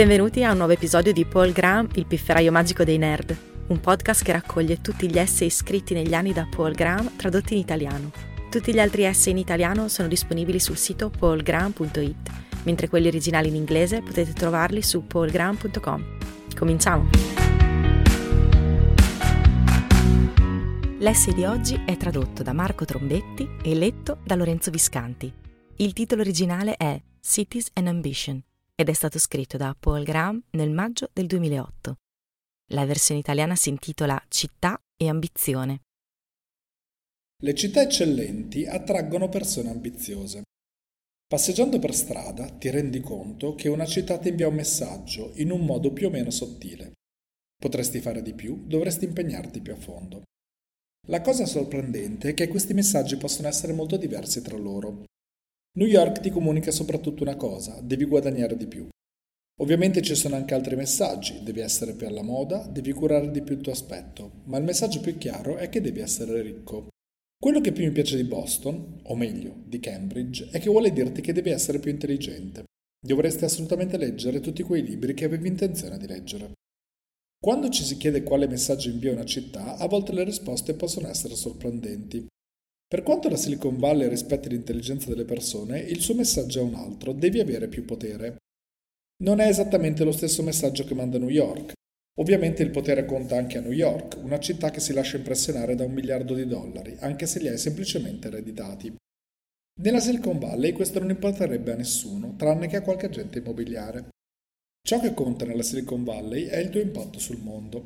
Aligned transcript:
Benvenuti 0.00 0.42
a 0.44 0.52
un 0.52 0.56
nuovo 0.56 0.72
episodio 0.72 1.12
di 1.12 1.26
Paul 1.26 1.52
Graham, 1.52 1.86
il 1.96 2.06
pifferaio 2.06 2.50
magico 2.50 2.84
dei 2.84 2.96
nerd, 2.96 3.36
un 3.66 3.80
podcast 3.80 4.24
che 4.24 4.32
raccoglie 4.32 4.80
tutti 4.80 5.06
gli 5.10 5.18
essay 5.18 5.50
scritti 5.50 5.92
negli 5.92 6.14
anni 6.14 6.32
da 6.32 6.48
Paul 6.50 6.72
Graham 6.72 7.16
tradotti 7.16 7.52
in 7.52 7.60
italiano. 7.60 8.10
Tutti 8.48 8.72
gli 8.72 8.78
altri 8.80 9.02
essay 9.02 9.32
in 9.32 9.38
italiano 9.38 9.88
sono 9.88 10.08
disponibili 10.08 10.58
sul 10.58 10.78
sito 10.78 11.10
paulgraham.it, 11.10 12.30
mentre 12.62 12.88
quelli 12.88 13.08
originali 13.08 13.48
in 13.48 13.56
inglese 13.56 14.00
potete 14.00 14.32
trovarli 14.32 14.80
su 14.80 15.06
paulgraham.com. 15.06 16.16
Cominciamo! 16.56 17.10
L'essay 20.96 21.34
di 21.34 21.44
oggi 21.44 21.78
è 21.84 21.98
tradotto 21.98 22.42
da 22.42 22.54
Marco 22.54 22.86
Trombetti 22.86 23.46
e 23.62 23.74
letto 23.74 24.16
da 24.24 24.34
Lorenzo 24.34 24.70
Viscanti. 24.70 25.30
Il 25.76 25.92
titolo 25.92 26.22
originale 26.22 26.74
è 26.78 26.98
Cities 27.20 27.68
and 27.74 27.88
Ambition 27.88 28.42
ed 28.80 28.88
è 28.88 28.94
stato 28.94 29.18
scritto 29.18 29.58
da 29.58 29.76
Paul 29.78 30.04
Graham 30.04 30.42
nel 30.52 30.70
maggio 30.70 31.10
del 31.12 31.26
2008. 31.26 31.96
La 32.72 32.86
versione 32.86 33.20
italiana 33.20 33.54
si 33.54 33.68
intitola 33.68 34.18
Città 34.28 34.80
e 34.96 35.06
ambizione. 35.06 35.82
Le 37.42 37.54
città 37.54 37.82
eccellenti 37.82 38.64
attraggono 38.64 39.28
persone 39.28 39.68
ambiziose. 39.68 40.44
Passeggiando 41.26 41.78
per 41.78 41.94
strada 41.94 42.48
ti 42.48 42.70
rendi 42.70 43.00
conto 43.00 43.54
che 43.54 43.68
una 43.68 43.84
città 43.84 44.18
ti 44.18 44.28
invia 44.28 44.48
un 44.48 44.54
messaggio 44.54 45.32
in 45.34 45.50
un 45.50 45.66
modo 45.66 45.92
più 45.92 46.06
o 46.06 46.10
meno 46.10 46.30
sottile. 46.30 46.94
Potresti 47.60 48.00
fare 48.00 48.22
di 48.22 48.32
più, 48.32 48.64
dovresti 48.66 49.04
impegnarti 49.04 49.60
più 49.60 49.74
a 49.74 49.76
fondo. 49.76 50.22
La 51.08 51.20
cosa 51.20 51.44
sorprendente 51.44 52.30
è 52.30 52.34
che 52.34 52.48
questi 52.48 52.72
messaggi 52.72 53.18
possono 53.18 53.48
essere 53.48 53.74
molto 53.74 53.98
diversi 53.98 54.40
tra 54.40 54.56
loro 54.56 55.04
New 55.78 55.86
York 55.86 56.18
ti 56.20 56.30
comunica 56.30 56.72
soprattutto 56.72 57.22
una 57.22 57.36
cosa, 57.36 57.80
devi 57.80 58.04
guadagnare 58.04 58.56
di 58.56 58.66
più. 58.66 58.88
Ovviamente 59.60 60.02
ci 60.02 60.16
sono 60.16 60.34
anche 60.34 60.54
altri 60.54 60.74
messaggi, 60.74 61.42
devi 61.44 61.60
essere 61.60 61.94
più 61.94 62.08
alla 62.08 62.22
moda, 62.22 62.66
devi 62.66 62.92
curare 62.92 63.30
di 63.30 63.42
più 63.42 63.54
il 63.54 63.60
tuo 63.60 63.72
aspetto, 63.72 64.42
ma 64.46 64.58
il 64.58 64.64
messaggio 64.64 65.00
più 65.00 65.16
chiaro 65.16 65.58
è 65.58 65.68
che 65.68 65.80
devi 65.80 66.00
essere 66.00 66.42
ricco. 66.42 66.88
Quello 67.38 67.60
che 67.60 67.70
più 67.70 67.84
mi 67.84 67.92
piace 67.92 68.16
di 68.16 68.24
Boston, 68.24 69.00
o 69.04 69.14
meglio, 69.14 69.62
di 69.64 69.78
Cambridge, 69.78 70.48
è 70.50 70.58
che 70.58 70.70
vuole 70.70 70.92
dirti 70.92 71.20
che 71.20 71.32
devi 71.32 71.50
essere 71.50 71.78
più 71.78 71.90
intelligente. 71.90 72.64
Dovresti 73.00 73.44
assolutamente 73.44 73.96
leggere 73.96 74.40
tutti 74.40 74.62
quei 74.64 74.82
libri 74.82 75.14
che 75.14 75.24
avevi 75.24 75.46
intenzione 75.46 75.98
di 75.98 76.06
leggere. 76.06 76.52
Quando 77.38 77.68
ci 77.68 77.84
si 77.84 77.96
chiede 77.96 78.22
quale 78.22 78.48
messaggio 78.48 78.90
invia 78.90 79.12
una 79.12 79.24
città, 79.24 79.76
a 79.76 79.86
volte 79.86 80.12
le 80.12 80.24
risposte 80.24 80.74
possono 80.74 81.08
essere 81.08 81.36
sorprendenti. 81.36 82.26
Per 82.90 83.04
quanto 83.04 83.28
la 83.28 83.36
Silicon 83.36 83.78
Valley 83.78 84.08
rispetti 84.08 84.48
l'intelligenza 84.48 85.10
delle 85.10 85.24
persone, 85.24 85.78
il 85.78 86.00
suo 86.00 86.14
messaggio 86.14 86.58
è 86.58 86.62
un 86.64 86.74
altro, 86.74 87.12
devi 87.12 87.38
avere 87.38 87.68
più 87.68 87.84
potere. 87.84 88.38
Non 89.22 89.38
è 89.38 89.46
esattamente 89.46 90.02
lo 90.02 90.10
stesso 90.10 90.42
messaggio 90.42 90.82
che 90.82 90.94
manda 90.94 91.16
New 91.16 91.28
York. 91.28 91.72
Ovviamente 92.18 92.64
il 92.64 92.70
potere 92.70 93.04
conta 93.04 93.36
anche 93.36 93.58
a 93.58 93.60
New 93.60 93.70
York, 93.70 94.18
una 94.20 94.40
città 94.40 94.70
che 94.70 94.80
si 94.80 94.92
lascia 94.92 95.18
impressionare 95.18 95.76
da 95.76 95.84
un 95.84 95.92
miliardo 95.92 96.34
di 96.34 96.44
dollari, 96.44 96.96
anche 96.98 97.26
se 97.26 97.38
li 97.38 97.46
hai 97.46 97.58
semplicemente 97.58 98.26
ereditati. 98.26 98.92
Nella 99.82 100.00
Silicon 100.00 100.40
Valley 100.40 100.72
questo 100.72 100.98
non 100.98 101.10
importerebbe 101.10 101.70
a 101.70 101.76
nessuno, 101.76 102.34
tranne 102.36 102.66
che 102.66 102.74
a 102.74 102.82
qualche 102.82 103.06
agente 103.06 103.38
immobiliare. 103.38 104.08
Ciò 104.82 104.98
che 104.98 105.14
conta 105.14 105.44
nella 105.44 105.62
Silicon 105.62 106.02
Valley 106.02 106.46
è 106.46 106.58
il 106.58 106.70
tuo 106.70 106.80
impatto 106.80 107.20
sul 107.20 107.40
mondo. 107.40 107.84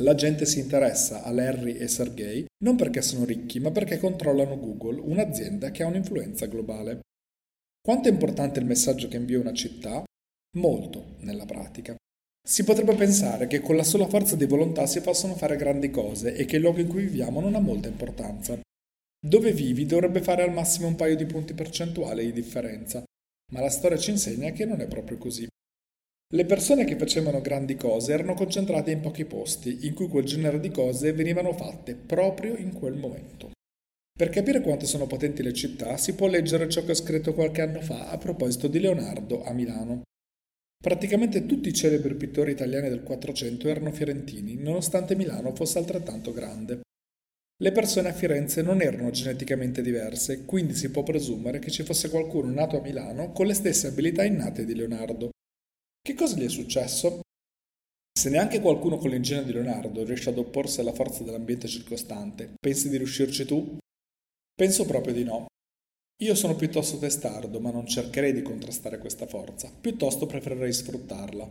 La 0.00 0.14
gente 0.14 0.46
si 0.46 0.60
interessa 0.60 1.24
a 1.24 1.32
Larry 1.32 1.72
e 1.72 1.88
Sergey 1.88 2.44
non 2.62 2.76
perché 2.76 3.02
sono 3.02 3.24
ricchi, 3.24 3.58
ma 3.58 3.72
perché 3.72 3.98
controllano 3.98 4.56
Google, 4.56 5.00
un'azienda 5.00 5.72
che 5.72 5.82
ha 5.82 5.88
un'influenza 5.88 6.46
globale. 6.46 7.00
Quanto 7.80 8.08
è 8.08 8.12
importante 8.12 8.60
il 8.60 8.66
messaggio 8.66 9.08
che 9.08 9.16
invia 9.16 9.40
una 9.40 9.52
città? 9.52 10.04
Molto, 10.56 11.16
nella 11.20 11.46
pratica. 11.46 11.96
Si 12.48 12.62
potrebbe 12.62 12.94
pensare 12.94 13.48
che 13.48 13.58
con 13.58 13.74
la 13.74 13.82
sola 13.82 14.06
forza 14.06 14.36
di 14.36 14.46
volontà 14.46 14.86
si 14.86 15.00
possono 15.00 15.34
fare 15.34 15.56
grandi 15.56 15.90
cose 15.90 16.32
e 16.32 16.44
che 16.44 16.56
il 16.56 16.62
luogo 16.62 16.78
in 16.78 16.88
cui 16.88 17.02
viviamo 17.02 17.40
non 17.40 17.56
ha 17.56 17.60
molta 17.60 17.88
importanza. 17.88 18.56
Dove 19.20 19.52
vivi 19.52 19.84
dovrebbe 19.84 20.22
fare 20.22 20.44
al 20.44 20.52
massimo 20.52 20.86
un 20.86 20.94
paio 20.94 21.16
di 21.16 21.26
punti 21.26 21.54
percentuali 21.54 22.24
di 22.26 22.32
differenza, 22.32 23.02
ma 23.52 23.60
la 23.60 23.68
storia 23.68 23.98
ci 23.98 24.10
insegna 24.10 24.52
che 24.52 24.64
non 24.64 24.80
è 24.80 24.86
proprio 24.86 25.18
così. 25.18 25.48
Le 26.34 26.44
persone 26.44 26.84
che 26.84 26.96
facevano 26.96 27.40
grandi 27.40 27.74
cose 27.74 28.12
erano 28.12 28.34
concentrate 28.34 28.90
in 28.90 29.00
pochi 29.00 29.24
posti 29.24 29.86
in 29.86 29.94
cui 29.94 30.08
quel 30.08 30.26
genere 30.26 30.60
di 30.60 30.70
cose 30.70 31.14
venivano 31.14 31.54
fatte 31.54 31.94
proprio 31.94 32.54
in 32.54 32.74
quel 32.74 32.96
momento. 32.96 33.52
Per 34.12 34.28
capire 34.28 34.60
quanto 34.60 34.84
sono 34.84 35.06
potenti 35.06 35.42
le 35.42 35.54
città 35.54 35.96
si 35.96 36.14
può 36.14 36.26
leggere 36.26 36.68
ciò 36.68 36.84
che 36.84 36.90
ho 36.90 36.94
scritto 36.94 37.32
qualche 37.32 37.62
anno 37.62 37.80
fa 37.80 38.10
a 38.10 38.18
proposito 38.18 38.68
di 38.68 38.78
Leonardo 38.78 39.42
a 39.42 39.54
Milano. 39.54 40.02
Praticamente 40.76 41.46
tutti 41.46 41.70
i 41.70 41.72
celebri 41.72 42.14
pittori 42.14 42.50
italiani 42.50 42.90
del 42.90 43.02
Quattrocento 43.02 43.66
erano 43.66 43.90
fiorentini, 43.90 44.56
nonostante 44.56 45.16
Milano 45.16 45.54
fosse 45.54 45.78
altrettanto 45.78 46.32
grande. 46.32 46.80
Le 47.60 47.72
persone 47.72 48.10
a 48.10 48.12
Firenze 48.12 48.60
non 48.60 48.82
erano 48.82 49.08
geneticamente 49.10 49.80
diverse, 49.80 50.44
quindi 50.44 50.74
si 50.74 50.90
può 50.90 51.02
presumere 51.02 51.58
che 51.58 51.70
ci 51.70 51.84
fosse 51.84 52.10
qualcuno 52.10 52.52
nato 52.52 52.78
a 52.78 52.82
Milano 52.82 53.32
con 53.32 53.46
le 53.46 53.54
stesse 53.54 53.86
abilità 53.86 54.24
innate 54.24 54.66
di 54.66 54.74
Leonardo. 54.74 55.30
Che 56.08 56.14
cosa 56.14 56.36
gli 56.36 56.44
è 56.46 56.48
successo? 56.48 57.20
Se 58.18 58.30
neanche 58.30 58.60
qualcuno 58.60 58.96
con 58.96 59.10
l'ingegno 59.10 59.42
di 59.42 59.52
Leonardo 59.52 60.04
riesce 60.04 60.30
ad 60.30 60.38
opporsi 60.38 60.80
alla 60.80 60.94
forza 60.94 61.22
dell'ambiente 61.22 61.68
circostante, 61.68 62.54
pensi 62.58 62.88
di 62.88 62.96
riuscirci 62.96 63.44
tu? 63.44 63.76
Penso 64.54 64.86
proprio 64.86 65.12
di 65.12 65.24
no. 65.24 65.48
Io 66.22 66.34
sono 66.34 66.56
piuttosto 66.56 66.96
testardo, 66.96 67.60
ma 67.60 67.70
non 67.70 67.86
cercherei 67.86 68.32
di 68.32 68.40
contrastare 68.40 68.96
questa 68.96 69.26
forza, 69.26 69.70
piuttosto 69.70 70.24
preferirei 70.24 70.72
sfruttarla. 70.72 71.50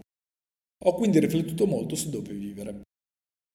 Ho 0.85 0.94
quindi 0.96 1.19
riflettuto 1.19 1.67
molto 1.67 1.94
su 1.96 2.09
dove 2.09 2.34
vivere. 2.34 2.81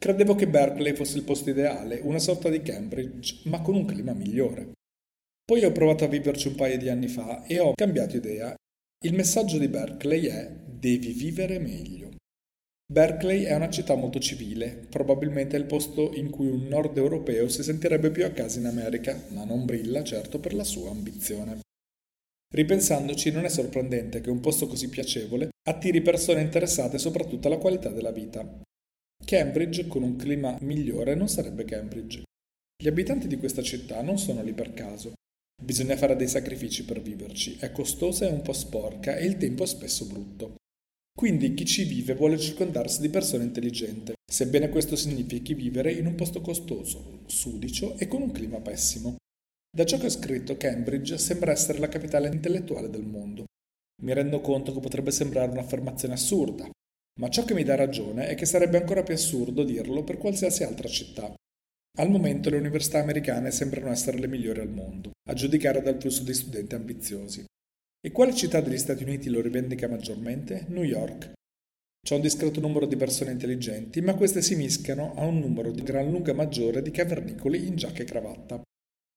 Credevo 0.01 0.37
che 0.37 0.47
Berkeley 0.47 0.95
fosse 0.95 1.17
il 1.17 1.25
posto 1.25 1.51
ideale, 1.51 1.99
una 1.99 2.21
sorta 2.21 2.49
di 2.49 2.63
Cambridge, 2.63 3.41
ma 3.49 3.61
con 3.61 3.75
un 3.75 3.87
clima 3.87 4.13
migliore. 4.13 4.71
Poi 5.45 5.65
ho 5.65 5.73
provato 5.73 6.05
a 6.05 6.07
viverci 6.07 6.47
un 6.47 6.55
paio 6.55 6.79
di 6.79 6.89
anni 6.89 7.09
fa 7.09 7.45
e 7.45 7.59
ho 7.59 7.73
cambiato 7.75 8.17
idea. 8.17 8.55
Il 9.05 9.15
messaggio 9.15 9.59
di 9.59 9.67
Berkeley 9.67 10.27
è 10.27 10.71
devi 10.83 11.13
vivere 11.13 11.61
meglio. 11.61 12.17
Berkeley 12.93 13.45
è 13.45 13.55
una 13.55 13.71
città 13.71 13.95
molto 13.95 14.19
civile, 14.19 14.85
probabilmente 14.91 15.57
è 15.57 15.61
il 15.61 15.67
posto 15.67 16.13
in 16.13 16.29
cui 16.29 16.49
un 16.49 16.67
nord 16.67 16.97
europeo 16.97 17.49
si 17.49 17.63
sentirebbe 17.63 18.11
più 18.11 18.25
a 18.25 18.31
casa 18.31 18.59
in 18.59 18.67
America, 18.67 19.17
ma 19.29 19.45
non 19.45 19.65
brilla 19.65 20.03
certo 20.03 20.41
per 20.41 20.55
la 20.55 20.65
sua 20.65 20.91
ambizione. 20.91 21.61
Ripensandoci, 22.53 23.31
non 23.31 23.45
è 23.45 23.49
sorprendente 23.49 24.21
che 24.21 24.29
un 24.29 24.41
posto 24.41 24.67
così 24.67 24.89
piacevole 24.89 25.51
attiri 25.69 26.03
persone 26.03 26.41
interessate 26.41 26.99
soprattutto 26.99 27.47
alla 27.47 27.59
qualità 27.59 27.89
della 27.91 28.11
vita. 28.11 28.45
Cambridge, 29.25 29.87
con 29.87 30.03
un 30.03 30.17
clima 30.17 30.59
migliore, 30.63 31.15
non 31.15 31.29
sarebbe 31.29 31.65
Cambridge. 31.65 32.25
Gli 32.77 32.89
abitanti 32.89 33.29
di 33.29 33.37
questa 33.37 33.63
città 33.63 34.03
non 34.03 34.19
sono 34.19 34.43
lì 34.43 34.53
per 34.53 34.75
caso. 34.75 35.13
Bisogna 35.63 35.97
fare 35.97 36.17
dei 36.17 36.27
sacrifici 36.27 36.85
per 36.85 37.01
viverci, 37.01 37.57
è 37.61 37.71
costosa 37.71 38.27
e 38.27 38.33
un 38.33 38.43
po' 38.43 38.53
sporca 38.53 39.15
e 39.15 39.25
il 39.25 39.37
tempo 39.37 39.63
è 39.63 39.67
spesso 39.67 40.07
brutto. 40.07 40.57
Quindi 41.15 41.55
chi 41.55 41.65
ci 41.65 41.85
vive 41.85 42.15
vuole 42.15 42.39
circondarsi 42.39 43.01
di 43.01 43.09
persone 43.09 43.45
intelligenti, 43.45 44.13
sebbene 44.29 44.71
questo 44.71 44.97
significhi 44.97 45.55
vivere 45.55 45.93
in 45.93 46.07
un 46.07 46.15
posto 46.15 46.41
costoso, 46.41 47.21
sudicio 47.27 47.99
e 47.99 48.09
con 48.09 48.23
un 48.23 48.33
clima 48.33 48.61
pessimo. 48.61 49.17
Da 49.75 49.85
ciò 49.85 49.99
che 49.99 50.07
ho 50.07 50.11
scritto, 50.11 50.57
Cambridge 50.57 51.19
sembra 51.19 51.53
essere 51.53 51.79
la 51.79 51.89
capitale 51.89 52.29
intellettuale 52.29 52.91
del 52.91 53.05
mondo. 53.05 53.45
Mi 54.03 54.13
rendo 54.15 54.41
conto 54.41 54.73
che 54.73 54.81
potrebbe 54.81 55.11
sembrare 55.11 55.51
un'affermazione 55.51 56.15
assurda, 56.15 56.69
ma 57.21 57.29
ciò 57.29 57.45
che 57.45 57.55
mi 57.55 57.63
dà 57.63 57.75
ragione 57.75 58.27
è 58.27 58.35
che 58.35 58.47
sarebbe 58.47 58.79
ancora 58.79 59.03
più 59.03 59.15
assurdo 59.15 59.65
dirlo 59.65 60.03
per 60.03 60.19
qualsiasi 60.19 60.65
altra 60.65 60.89
città. 60.89 61.33
Al 61.99 62.11
momento 62.11 62.49
le 62.49 62.57
università 62.57 63.01
americane 63.01 63.51
sembrano 63.51 63.91
essere 63.91 64.19
le 64.19 64.27
migliori 64.27 64.61
al 64.61 64.71
mondo, 64.71 65.13
a 65.29 65.35
giudicare 65.35 65.83
dal 65.83 66.01
flusso 66.01 66.23
di 66.23 66.33
studenti 66.33 66.75
ambiziosi. 66.75 67.45
E 68.05 68.11
quale 68.11 68.35
città 68.35 68.61
degli 68.61 68.79
Stati 68.79 69.05
Uniti 69.05 69.31
lo 69.31 69.41
rivendica 69.41 69.87
maggiormente? 69.87 70.65
New 70.71 70.83
York. 70.83 71.35
C'è 72.05 72.17
un 72.17 72.21
discreto 72.21 72.59
numero 72.59 72.87
di 72.87 72.97
persone 72.97 73.31
intelligenti, 73.31 74.01
ma 74.01 74.17
queste 74.17 74.43
si 74.43 74.57
mischiano 74.57 75.15
a 75.15 75.25
un 75.25 75.39
numero 75.39 75.71
di 75.71 75.85
gran 75.85 76.11
lunga 76.11 76.35
maggiore 76.35 76.83
di 76.83 76.91
cavernicoli 76.91 77.65
in 77.65 77.77
giacca 77.77 78.03
e 78.03 78.05
cravatta. 78.05 78.61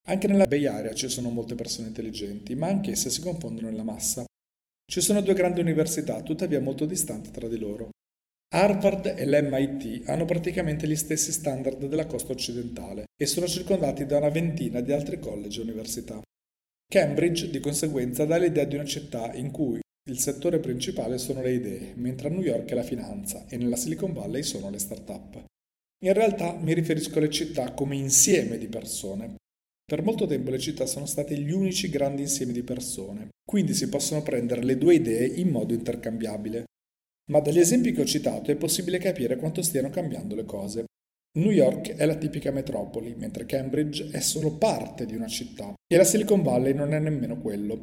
Anche 0.08 0.28
nella 0.28 0.46
Bay 0.46 0.68
Area 0.68 0.94
ci 0.94 1.10
sono 1.10 1.32
molte 1.32 1.56
persone 1.56 1.88
intelligenti, 1.88 2.54
ma 2.54 2.68
anch'esse 2.68 3.10
si 3.10 3.22
confondono 3.22 3.70
nella 3.70 3.82
massa. 3.82 4.24
Ci 4.86 5.02
sono 5.02 5.22
due 5.22 5.34
grandi 5.34 5.62
università, 5.62 6.22
tuttavia 6.22 6.62
molto 6.62 6.86
distanti 6.86 7.32
tra 7.32 7.48
di 7.48 7.58
loro. 7.58 7.90
Harvard 8.54 9.16
e 9.18 9.26
l'MIT 9.26 10.08
hanno 10.08 10.26
praticamente 10.26 10.88
gli 10.88 10.96
stessi 10.96 11.32
standard 11.32 11.88
della 11.88 12.06
costa 12.06 12.34
occidentale 12.34 13.06
e 13.20 13.26
sono 13.26 13.48
circondati 13.48 14.06
da 14.06 14.18
una 14.18 14.30
ventina 14.30 14.80
di 14.82 14.92
altri 14.92 15.18
college 15.18 15.60
e 15.60 15.64
università. 15.64 16.22
Cambridge, 16.88 17.50
di 17.50 17.60
conseguenza, 17.60 18.26
dà 18.26 18.38
l'idea 18.38 18.66
di 18.66 18.76
una 18.76 18.86
città 18.86 19.34
in 19.34 19.52
cui 19.52 19.80
il 20.08 20.20
settore 20.20 20.60
principale 20.60 21.18
sono 21.18 21.42
le 21.42 21.54
idee, 21.54 21.94
mentre 21.96 22.28
a 22.28 22.32
New 22.32 22.42
York 22.42 22.70
è 22.70 22.76
la 22.76 22.84
finanza 22.84 23.46
e 23.48 23.58
nella 23.58 23.76
Silicon 23.76 24.14
Valley 24.14 24.44
sono 24.44 24.70
le 24.70 24.78
start-up. 24.78 25.44
In 26.06 26.14
realtà 26.14 26.54
mi 26.54 26.74
riferisco 26.74 27.18
alle 27.18 27.32
città 27.32 27.74
come 27.74 27.96
insieme 27.96 28.58
di 28.58 28.68
persone. 28.68 29.36
Per 29.84 30.04
molto 30.04 30.28
tempo 30.28 30.52
le 30.52 30.60
città 30.60 30.86
sono 30.86 31.06
state 31.06 31.36
gli 31.38 31.52
unici 31.52 31.90
grandi 31.90 32.22
insiemi 32.22 32.54
di 32.54 32.64
persone, 32.64 33.30
quindi 33.44 33.74
si 33.74 33.90
possono 33.90 34.22
prendere 34.22 34.64
le 34.64 34.78
due 34.78 34.96
idee 34.96 35.26
in 35.26 35.50
modo 35.50 35.74
intercambiabile. 35.74 36.66
Ma 37.32 37.40
dagli 37.40 37.60
esempi 37.60 37.92
che 37.92 38.02
ho 38.02 38.06
citato 38.06 38.52
è 38.52 38.56
possibile 38.56 39.00
capire 39.00 39.38
quanto 39.38 39.64
stiano 39.64 39.90
cambiando 39.90 40.36
le 40.36 40.46
cose. 40.46 40.86
New 41.38 41.52
York 41.52 41.96
è 41.96 42.06
la 42.06 42.16
tipica 42.16 42.50
metropoli, 42.52 43.14
mentre 43.18 43.46
Cambridge 43.46 44.10
è 44.10 44.22
solo 44.22 44.52
parte 44.52 45.06
di 45.06 45.16
una 45.16 45.28
città 45.28 45.74
e 45.86 45.98
la 45.98 46.06
Silicon 46.06 46.42
Valley 46.42 46.74
non 46.74 46.94
è 46.94 47.00
nemmeno 47.00 47.38
quello. 47.42 47.82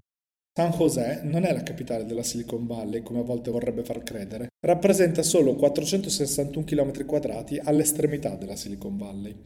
San 0.54 0.70
José 0.70 1.20
non 1.22 1.44
è 1.44 1.52
la 1.52 1.62
capitale 1.62 2.06
della 2.06 2.22
Silicon 2.22 2.66
Valley, 2.66 3.02
come 3.02 3.20
a 3.20 3.24
volte 3.24 3.50
vorrebbe 3.50 3.84
far 3.84 4.02
credere, 4.02 4.48
rappresenta 4.64 5.22
solo 5.22 5.54
461 5.54 6.64
km 6.64 7.04
quadrati 7.04 7.58
all'estremità 7.58 8.36
della 8.36 8.56
Silicon 8.56 8.96
Valley. 8.96 9.42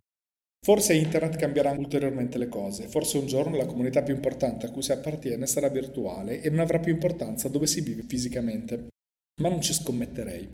Forse 0.64 0.94
Internet 0.94 1.36
cambierà 1.36 1.72
ulteriormente 1.72 2.38
le 2.38 2.48
cose, 2.48 2.86
forse 2.86 3.18
un 3.18 3.26
giorno 3.26 3.56
la 3.56 3.66
comunità 3.66 4.02
più 4.02 4.14
importante 4.14 4.66
a 4.66 4.70
cui 4.70 4.82
si 4.82 4.92
appartiene 4.92 5.46
sarà 5.46 5.68
virtuale 5.68 6.40
e 6.40 6.50
non 6.50 6.60
avrà 6.60 6.78
più 6.78 6.92
importanza 6.92 7.48
dove 7.48 7.66
si 7.66 7.80
vive 7.80 8.02
fisicamente. 8.02 8.88
Ma 9.42 9.48
non 9.48 9.60
ci 9.60 9.72
scommetterei. 9.72 10.50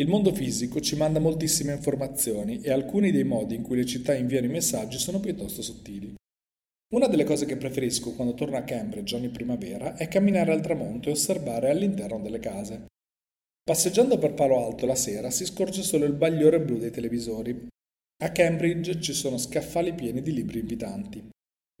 Il 0.00 0.08
mondo 0.08 0.32
fisico 0.32 0.80
ci 0.80 0.96
manda 0.96 1.20
moltissime 1.20 1.72
informazioni 1.72 2.62
e 2.62 2.70
alcuni 2.70 3.10
dei 3.10 3.24
modi 3.24 3.54
in 3.54 3.62
cui 3.62 3.76
le 3.76 3.84
città 3.84 4.14
inviano 4.14 4.46
i 4.46 4.50
messaggi 4.50 4.96
sono 4.96 5.20
piuttosto 5.20 5.60
sottili. 5.60 6.14
Una 6.94 7.08
delle 7.08 7.24
cose 7.24 7.44
che 7.44 7.58
preferisco 7.58 8.14
quando 8.14 8.32
torno 8.32 8.56
a 8.56 8.62
Cambridge 8.62 9.14
ogni 9.14 9.28
primavera 9.28 9.94
è 9.94 10.08
camminare 10.08 10.52
al 10.52 10.62
tramonto 10.62 11.08
e 11.08 11.12
osservare 11.12 11.68
all'interno 11.68 12.20
delle 12.20 12.38
case. 12.38 12.86
Passeggiando 13.62 14.16
per 14.16 14.32
Palo 14.32 14.64
Alto 14.64 14.86
la 14.86 14.94
sera 14.94 15.30
si 15.30 15.44
scorge 15.44 15.82
solo 15.82 16.06
il 16.06 16.14
bagliore 16.14 16.62
blu 16.62 16.78
dei 16.78 16.90
televisori. 16.90 17.68
A 18.22 18.32
Cambridge 18.32 18.98
ci 18.98 19.12
sono 19.12 19.36
scaffali 19.36 19.92
pieni 19.92 20.22
di 20.22 20.32
libri 20.32 20.60
invitanti. 20.60 21.22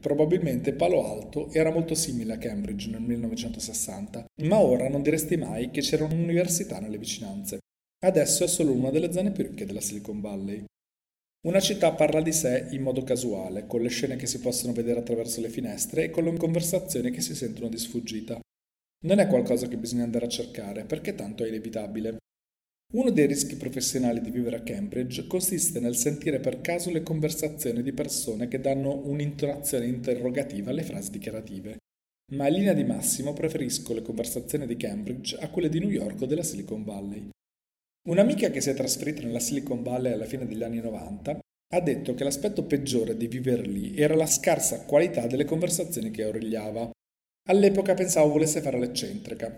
Probabilmente 0.02 0.74
Palo 0.74 1.10
Alto 1.10 1.50
era 1.50 1.70
molto 1.70 1.94
simile 1.94 2.34
a 2.34 2.38
Cambridge 2.38 2.90
nel 2.90 3.00
1960, 3.00 4.26
ma 4.42 4.58
ora 4.58 4.90
non 4.90 5.02
diresti 5.02 5.38
mai 5.38 5.70
che 5.70 5.80
c'era 5.80 6.04
un'università 6.04 6.78
nelle 6.78 6.98
vicinanze. 6.98 7.60
Adesso 8.04 8.42
è 8.42 8.48
solo 8.48 8.72
una 8.72 8.90
delle 8.90 9.12
zone 9.12 9.30
più 9.30 9.44
ricche 9.44 9.64
della 9.64 9.80
Silicon 9.80 10.20
Valley. 10.20 10.64
Una 11.46 11.60
città 11.60 11.92
parla 11.92 12.20
di 12.20 12.32
sé 12.32 12.66
in 12.72 12.82
modo 12.82 13.04
casuale, 13.04 13.68
con 13.68 13.80
le 13.80 13.90
scene 13.90 14.16
che 14.16 14.26
si 14.26 14.40
possono 14.40 14.72
vedere 14.72 14.98
attraverso 14.98 15.40
le 15.40 15.48
finestre 15.48 16.04
e 16.04 16.10
con 16.10 16.24
le 16.24 16.36
conversazioni 16.36 17.12
che 17.12 17.20
si 17.20 17.36
sentono 17.36 17.68
di 17.68 17.78
sfuggita. 17.78 18.40
Non 19.04 19.20
è 19.20 19.28
qualcosa 19.28 19.68
che 19.68 19.76
bisogna 19.76 20.02
andare 20.02 20.26
a 20.26 20.28
cercare, 20.28 20.84
perché 20.84 21.14
tanto 21.14 21.44
è 21.44 21.48
inevitabile. 21.48 22.16
Uno 22.94 23.10
dei 23.10 23.26
rischi 23.26 23.54
professionali 23.54 24.20
di 24.20 24.32
vivere 24.32 24.56
a 24.56 24.62
Cambridge 24.62 25.28
consiste 25.28 25.78
nel 25.78 25.94
sentire 25.94 26.40
per 26.40 26.60
caso 26.60 26.90
le 26.90 27.04
conversazioni 27.04 27.82
di 27.82 27.92
persone 27.92 28.48
che 28.48 28.60
danno 28.60 29.00
un'intonazione 29.06 29.86
interrogativa 29.86 30.70
alle 30.70 30.82
frasi 30.82 31.12
dichiarative. 31.12 31.76
Ma 32.32 32.48
in 32.48 32.54
linea 32.54 32.72
di 32.72 32.84
massimo 32.84 33.32
preferisco 33.32 33.94
le 33.94 34.02
conversazioni 34.02 34.66
di 34.66 34.76
Cambridge 34.76 35.36
a 35.36 35.48
quelle 35.50 35.68
di 35.68 35.78
New 35.78 35.90
York 35.90 36.22
o 36.22 36.26
della 36.26 36.42
Silicon 36.42 36.82
Valley. 36.82 37.30
Un'amica 38.08 38.50
che 38.50 38.60
si 38.60 38.68
è 38.68 38.74
trasferita 38.74 39.22
nella 39.22 39.38
Silicon 39.38 39.84
Valley 39.84 40.12
alla 40.12 40.24
fine 40.24 40.44
degli 40.44 40.64
anni 40.64 40.80
90 40.80 41.38
ha 41.74 41.80
detto 41.80 42.14
che 42.14 42.24
l'aspetto 42.24 42.64
peggiore 42.64 43.16
di 43.16 43.28
vivere 43.28 43.62
lì 43.62 43.96
era 43.96 44.16
la 44.16 44.26
scarsa 44.26 44.84
qualità 44.84 45.28
delle 45.28 45.44
conversazioni 45.44 46.10
che 46.10 46.24
origliava. 46.24 46.90
All'epoca 47.48 47.94
pensavo 47.94 48.32
volesse 48.32 48.60
fare 48.60 48.80
l'eccentrica. 48.80 49.56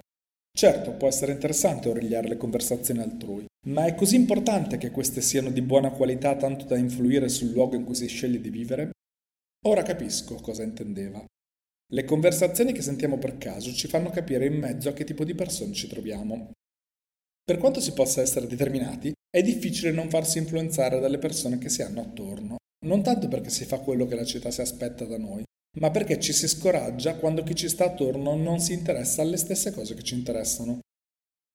Certo, 0.56 0.93
può 0.93 1.08
essere 1.08 1.32
interessante 1.32 1.88
origliare 1.88 2.29
le 2.29 2.37
conversazioni 2.37 3.00
altrui, 3.00 3.46
ma 3.69 3.87
è 3.87 3.94
così 3.94 4.17
importante 4.17 4.76
che 4.76 4.91
queste 4.91 5.23
siano 5.23 5.50
di 5.50 5.62
buona 5.62 5.91
qualità 5.91 6.37
tanto 6.37 6.67
da 6.67 6.76
influire 6.76 7.31
sul 7.31 7.50
luogo 7.50 7.76
in 7.76 7.85
cui 7.85 7.94
si 7.94 8.06
sceglie 8.06 8.41
di 8.41 8.50
vivere? 8.50 8.91
Ora 9.67 9.82
capisco 9.82 10.35
cosa 10.35 10.62
intendeva. 10.62 11.25
Le 11.93 12.05
conversazioni 12.05 12.73
che 12.73 12.82
sentiamo 12.82 13.17
per 13.17 13.38
caso 13.38 13.73
ci 13.73 13.88
fanno 13.88 14.11
capire 14.11 14.44
in 14.44 14.58
mezzo 14.58 14.91
a 14.91 14.93
che 14.93 15.05
tipo 15.05 15.25
di 15.25 15.35
persone 15.35 15.73
ci 15.73 15.88
troviamo 15.88 16.52
per 17.44 17.58
quanto 17.58 17.81
si 17.81 17.93
possa 17.93 18.23
essere 18.23 18.46
determinati, 18.46 19.12
è 19.31 19.43
difficile 19.43 19.91
non 19.91 20.08
farsi 20.08 20.38
influenzare 20.38 20.99
dalle 20.99 21.19
persone 21.19 21.58
che 21.58 21.69
si 21.69 21.82
hanno 21.82 22.00
attorno, 22.00 22.56
non 22.87 23.02
tanto 23.02 23.29
perché 23.29 23.50
si 23.50 23.64
fa 23.64 23.81
quello 23.81 24.06
che 24.06 24.14
la 24.14 24.25
città 24.25 24.50
si 24.50 24.62
aspetta 24.62 25.05
da 25.05 25.19
noi, 25.19 25.43
ma 25.79 25.91
perché 25.91 26.19
ci 26.19 26.32
si 26.32 26.49
scoraggia 26.49 27.17
quando 27.17 27.43
chi 27.43 27.55
ci 27.55 27.69
sta 27.69 27.85
attorno 27.85 28.35
non 28.35 28.61
si 28.61 28.73
interessa 28.73 29.23
alle 29.23 29.37
stesse 29.37 29.73
cose 29.73 29.94
che 29.94 30.02
ci 30.02 30.14
interessano. 30.14 30.81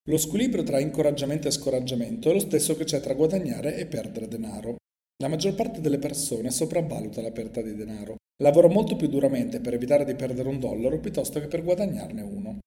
Lo 0.08 0.16
squilibrio 0.16 0.62
tra 0.62 0.78
incoraggiamento 0.78 1.48
e 1.48 1.52
scoraggiamento 1.52 2.30
è 2.30 2.32
lo 2.32 2.38
stesso 2.38 2.76
che 2.76 2.84
c'è 2.84 3.00
tra 3.00 3.14
guadagnare 3.14 3.76
e 3.76 3.86
perdere 3.86 4.28
denaro. 4.28 4.76
La 5.22 5.28
maggior 5.28 5.54
parte 5.54 5.80
delle 5.80 5.98
persone 5.98 6.50
sopravvaluta 6.50 7.20
la 7.20 7.32
perdita 7.32 7.62
di 7.62 7.74
denaro. 7.74 8.16
Lavora 8.42 8.68
molto 8.68 8.96
più 8.96 9.08
duramente 9.08 9.60
per 9.60 9.74
evitare 9.74 10.04
di 10.04 10.14
perdere 10.14 10.48
un 10.48 10.58
dollaro 10.58 10.98
piuttosto 10.98 11.40
che 11.40 11.46
per 11.46 11.62
guadagnarne 11.62 12.22
uno. 12.22 12.58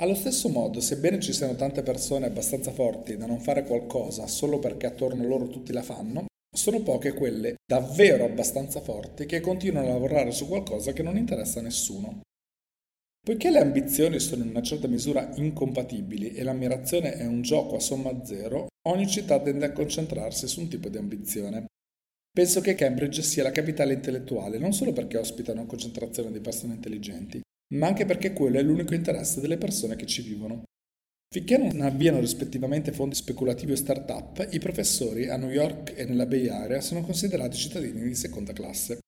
Allo 0.00 0.14
stesso 0.14 0.48
modo, 0.48 0.80
sebbene 0.80 1.20
ci 1.20 1.32
siano 1.32 1.54
tante 1.54 1.82
persone 1.82 2.26
abbastanza 2.26 2.72
forti 2.72 3.16
da 3.16 3.26
non 3.26 3.40
fare 3.40 3.64
qualcosa 3.64 4.26
solo 4.26 4.58
perché 4.58 4.86
attorno 4.86 5.26
loro 5.26 5.48
tutti 5.48 5.72
la 5.72 5.82
fanno, 5.82 6.26
sono 6.54 6.82
poche 6.82 7.12
quelle 7.12 7.56
davvero 7.64 8.24
abbastanza 8.24 8.80
forti 8.80 9.26
che 9.26 9.40
continuano 9.40 9.88
a 9.88 9.92
lavorare 9.92 10.32
su 10.32 10.48
qualcosa 10.48 10.92
che 10.92 11.02
non 11.02 11.16
interessa 11.16 11.60
a 11.60 11.62
nessuno. 11.62 12.20
Poiché 13.24 13.50
le 13.50 13.60
ambizioni 13.60 14.18
sono 14.18 14.42
in 14.42 14.50
una 14.50 14.62
certa 14.62 14.88
misura 14.88 15.30
incompatibili 15.36 16.32
e 16.32 16.42
l'ammirazione 16.42 17.14
è 17.14 17.24
un 17.24 17.42
gioco 17.42 17.76
a 17.76 17.80
somma 17.80 18.24
zero, 18.24 18.66
ogni 18.88 19.06
città 19.06 19.40
tende 19.40 19.66
a 19.66 19.72
concentrarsi 19.72 20.48
su 20.48 20.60
un 20.60 20.68
tipo 20.68 20.88
di 20.88 20.96
ambizione. 20.96 21.66
Penso 22.32 22.60
che 22.60 22.74
Cambridge 22.74 23.22
sia 23.22 23.44
la 23.44 23.52
capitale 23.52 23.92
intellettuale 23.92 24.58
non 24.58 24.72
solo 24.72 24.92
perché 24.92 25.18
ospita 25.18 25.52
una 25.52 25.66
concentrazione 25.66 26.32
di 26.32 26.40
persone 26.40 26.74
intelligenti, 26.74 27.40
ma 27.72 27.86
anche 27.86 28.04
perché 28.04 28.32
quello 28.32 28.58
è 28.58 28.62
l'unico 28.62 28.94
interesse 28.94 29.40
delle 29.40 29.58
persone 29.58 29.96
che 29.96 30.06
ci 30.06 30.22
vivono. 30.22 30.64
Finché 31.32 31.56
non 31.56 31.80
avviano 31.80 32.20
rispettivamente 32.20 32.92
fondi 32.92 33.14
speculativi 33.14 33.72
o 33.72 33.76
start-up, 33.76 34.48
i 34.50 34.58
professori 34.58 35.28
a 35.28 35.36
New 35.36 35.48
York 35.48 35.94
e 35.96 36.04
nella 36.04 36.26
Bay 36.26 36.48
Area 36.48 36.80
sono 36.82 37.00
considerati 37.00 37.56
cittadini 37.56 38.02
di 38.02 38.14
seconda 38.14 38.52
classe. 38.52 38.98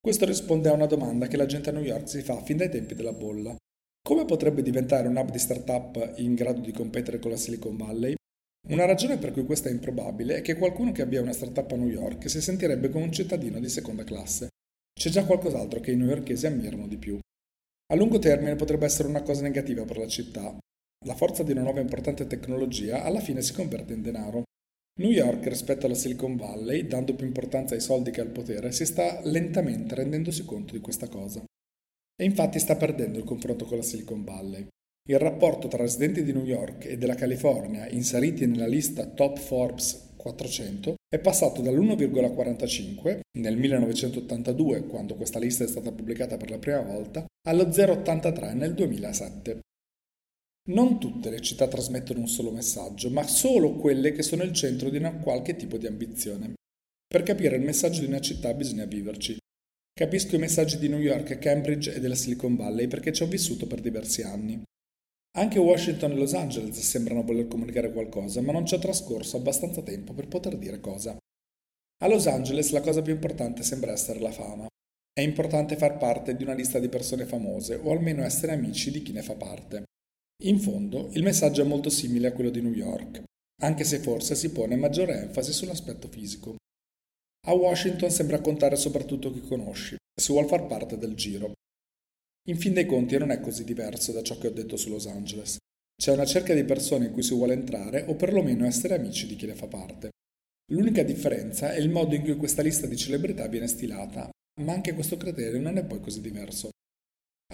Questo 0.00 0.26
risponde 0.26 0.68
a 0.68 0.74
una 0.74 0.86
domanda 0.86 1.26
che 1.26 1.36
la 1.36 1.46
gente 1.46 1.70
a 1.70 1.72
New 1.72 1.82
York 1.82 2.08
si 2.08 2.22
fa 2.22 2.40
fin 2.42 2.58
dai 2.58 2.70
tempi 2.70 2.94
della 2.94 3.12
bolla. 3.12 3.56
Come 4.00 4.24
potrebbe 4.26 4.62
diventare 4.62 5.08
un 5.08 5.16
hub 5.16 5.30
di 5.30 5.38
start-up 5.38 6.12
in 6.18 6.34
grado 6.34 6.60
di 6.60 6.72
competere 6.72 7.18
con 7.18 7.30
la 7.30 7.36
Silicon 7.36 7.76
Valley? 7.76 8.14
Una 8.68 8.84
ragione 8.84 9.18
per 9.18 9.32
cui 9.32 9.44
questa 9.44 9.68
è 9.68 9.72
improbabile 9.72 10.36
è 10.36 10.42
che 10.42 10.56
qualcuno 10.56 10.92
che 10.92 11.02
abbia 11.02 11.20
una 11.20 11.32
startup 11.32 11.70
a 11.72 11.76
New 11.76 11.88
York 11.88 12.30
si 12.30 12.40
sentirebbe 12.40 12.88
come 12.88 13.04
un 13.04 13.12
cittadino 13.12 13.58
di 13.58 13.68
seconda 13.68 14.04
classe. 14.04 14.48
C'è 14.92 15.10
già 15.10 15.24
qualcos'altro 15.24 15.80
che 15.80 15.90
i 15.90 15.96
newyorkesi 15.96 16.46
ammirano 16.46 16.86
di 16.86 16.96
più. 16.96 17.18
A 17.92 17.96
lungo 17.96 18.18
termine 18.18 18.56
potrebbe 18.56 18.86
essere 18.86 19.08
una 19.08 19.22
cosa 19.22 19.42
negativa 19.42 19.84
per 19.84 19.98
la 19.98 20.06
città. 20.06 20.56
La 21.06 21.14
forza 21.14 21.42
di 21.42 21.52
una 21.52 21.62
nuova 21.62 21.80
importante 21.80 22.26
tecnologia 22.26 23.04
alla 23.04 23.20
fine 23.20 23.42
si 23.42 23.52
converte 23.52 23.92
in 23.92 24.00
denaro. 24.00 24.44
New 25.00 25.10
York 25.10 25.46
rispetto 25.48 25.84
alla 25.84 25.94
Silicon 25.94 26.36
Valley, 26.36 26.86
dando 26.86 27.14
più 27.14 27.26
importanza 27.26 27.74
ai 27.74 27.80
soldi 27.80 28.10
che 28.10 28.22
al 28.22 28.30
potere, 28.30 28.72
si 28.72 28.86
sta 28.86 29.20
lentamente 29.24 29.96
rendendosi 29.96 30.44
conto 30.44 30.72
di 30.72 30.80
questa 30.80 31.08
cosa. 31.08 31.44
E 32.16 32.24
infatti 32.24 32.58
sta 32.58 32.76
perdendo 32.76 33.18
il 33.18 33.24
confronto 33.24 33.66
con 33.66 33.76
la 33.76 33.82
Silicon 33.82 34.24
Valley. 34.24 34.66
Il 35.06 35.18
rapporto 35.18 35.68
tra 35.68 35.82
residenti 35.82 36.22
di 36.22 36.32
New 36.32 36.44
York 36.44 36.86
e 36.86 36.96
della 36.96 37.16
California 37.16 37.86
inseriti 37.90 38.46
nella 38.46 38.66
lista 38.66 39.04
Top 39.04 39.38
Forbes 39.38 40.14
400 40.16 40.94
è 41.06 41.18
passato 41.18 41.60
dall'1,45 41.60 43.20
nel 43.38 43.58
1982, 43.58 44.86
quando 44.86 45.16
questa 45.16 45.38
lista 45.38 45.64
è 45.64 45.68
stata 45.68 45.92
pubblicata 45.92 46.38
per 46.38 46.48
la 46.48 46.58
prima 46.58 46.80
volta, 46.80 47.26
allo 47.46 47.64
0,83 47.64 48.54
nel 48.54 48.74
2007. 48.74 49.60
Non 50.70 50.98
tutte 50.98 51.28
le 51.28 51.40
città 51.40 51.68
trasmettono 51.68 52.20
un 52.20 52.28
solo 52.28 52.50
messaggio, 52.50 53.10
ma 53.10 53.22
solo 53.26 53.74
quelle 53.74 54.12
che 54.12 54.22
sono 54.22 54.44
il 54.44 54.54
centro 54.54 54.88
di 54.88 54.96
una 54.96 55.12
qualche 55.18 55.54
tipo 55.54 55.76
di 55.76 55.86
ambizione. 55.86 56.54
Per 57.06 57.22
capire 57.22 57.56
il 57.56 57.62
messaggio 57.62 58.00
di 58.00 58.06
una 58.06 58.20
città 58.20 58.54
bisogna 58.54 58.86
viverci. 58.86 59.36
Capisco 59.92 60.36
i 60.36 60.38
messaggi 60.38 60.78
di 60.78 60.88
New 60.88 60.98
York, 60.98 61.38
Cambridge 61.38 61.92
e 61.92 62.00
della 62.00 62.14
Silicon 62.14 62.56
Valley 62.56 62.88
perché 62.88 63.12
ci 63.12 63.22
ho 63.22 63.26
vissuto 63.26 63.66
per 63.66 63.80
diversi 63.80 64.22
anni. 64.22 64.62
Anche 65.36 65.58
Washington 65.58 66.12
e 66.12 66.14
Los 66.14 66.32
Angeles 66.32 66.80
sembrano 66.80 67.24
voler 67.24 67.46
comunicare 67.46 67.92
qualcosa, 67.92 68.40
ma 68.40 68.52
non 68.52 68.64
c'è 68.64 68.78
trascorso 68.78 69.36
abbastanza 69.36 69.82
tempo 69.82 70.14
per 70.14 70.28
poter 70.28 70.56
dire 70.56 70.80
cosa. 70.80 71.14
A 72.02 72.08
Los 72.08 72.26
Angeles 72.26 72.70
la 72.70 72.80
cosa 72.80 73.02
più 73.02 73.12
importante 73.12 73.62
sembra 73.62 73.92
essere 73.92 74.20
la 74.20 74.32
fama. 74.32 74.66
È 75.16 75.20
importante 75.20 75.76
far 75.76 75.96
parte 75.96 76.34
di 76.34 76.42
una 76.42 76.54
lista 76.54 76.80
di 76.80 76.88
persone 76.88 77.24
famose 77.24 77.76
o 77.76 77.92
almeno 77.92 78.24
essere 78.24 78.52
amici 78.52 78.90
di 78.90 79.00
chi 79.00 79.12
ne 79.12 79.22
fa 79.22 79.36
parte. 79.36 79.84
In 80.42 80.58
fondo, 80.58 81.08
il 81.12 81.22
messaggio 81.22 81.62
è 81.62 81.64
molto 81.64 81.88
simile 81.88 82.26
a 82.26 82.32
quello 82.32 82.50
di 82.50 82.60
New 82.60 82.72
York, 82.72 83.22
anche 83.62 83.84
se 83.84 84.00
forse 84.00 84.34
si 84.34 84.50
pone 84.50 84.74
maggiore 84.74 85.20
enfasi 85.20 85.52
sull'aspetto 85.52 86.08
fisico. 86.08 86.56
A 87.46 87.52
Washington 87.52 88.10
sembra 88.10 88.40
contare 88.40 88.74
soprattutto 88.74 89.32
chi 89.32 89.40
conosci, 89.40 89.96
si 90.20 90.32
vuol 90.32 90.48
far 90.48 90.66
parte 90.66 90.98
del 90.98 91.14
giro, 91.14 91.52
in 92.48 92.58
fin 92.58 92.74
dei 92.74 92.84
conti 92.84 93.16
non 93.16 93.30
è 93.30 93.40
così 93.40 93.64
diverso 93.64 94.12
da 94.12 94.22
ciò 94.22 94.36
che 94.36 94.48
ho 94.48 94.50
detto 94.50 94.76
su 94.76 94.90
Los 94.90 95.06
Angeles. 95.06 95.56
C'è 95.96 96.12
una 96.12 96.26
cerca 96.26 96.52
di 96.52 96.64
persone 96.64 97.06
in 97.06 97.12
cui 97.12 97.22
si 97.22 97.34
vuole 97.34 97.54
entrare 97.54 98.04
o 98.06 98.16
perlomeno 98.16 98.66
essere 98.66 98.96
amici 98.96 99.26
di 99.26 99.36
chi 99.36 99.46
ne 99.46 99.54
fa 99.54 99.66
parte. 99.66 100.10
L'unica 100.72 101.02
differenza 101.02 101.72
è 101.72 101.78
il 101.78 101.88
modo 101.88 102.14
in 102.14 102.22
cui 102.22 102.36
questa 102.36 102.60
lista 102.60 102.86
di 102.86 102.96
celebrità 102.96 103.46
viene 103.46 103.66
stilata, 103.66 104.28
ma 104.62 104.72
anche 104.72 104.94
questo 104.94 105.16
criterio 105.16 105.60
non 105.60 105.76
è 105.78 105.84
poi 105.84 106.00
così 106.00 106.20
diverso. 106.20 106.70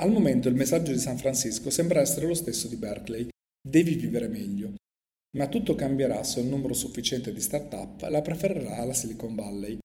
Al 0.01 0.11
momento 0.11 0.49
il 0.49 0.55
messaggio 0.55 0.93
di 0.93 0.99
San 0.99 1.19
Francisco 1.19 1.71
sembra 1.71 2.01
essere 2.01 2.27
lo 2.27 2.35
stesso 2.35 2.69
di 2.69 2.77
Berkeley. 2.77 3.29
Devi 3.61 3.95
vivere 3.95 4.29
meglio. 4.29 4.75
ma 5.37 5.49
tutto 5.49 5.75
cambierà 5.75 6.23
se 6.25 6.41
un 6.41 6.49
numero 6.49 6.75
sufficiente 6.75 7.33
di 7.33 7.41
start-up 7.41 8.03
la 8.09 8.21
preferirà 8.21 8.79
alla 8.79 8.95
Silicon 8.95 9.35
Valley. 9.35 9.79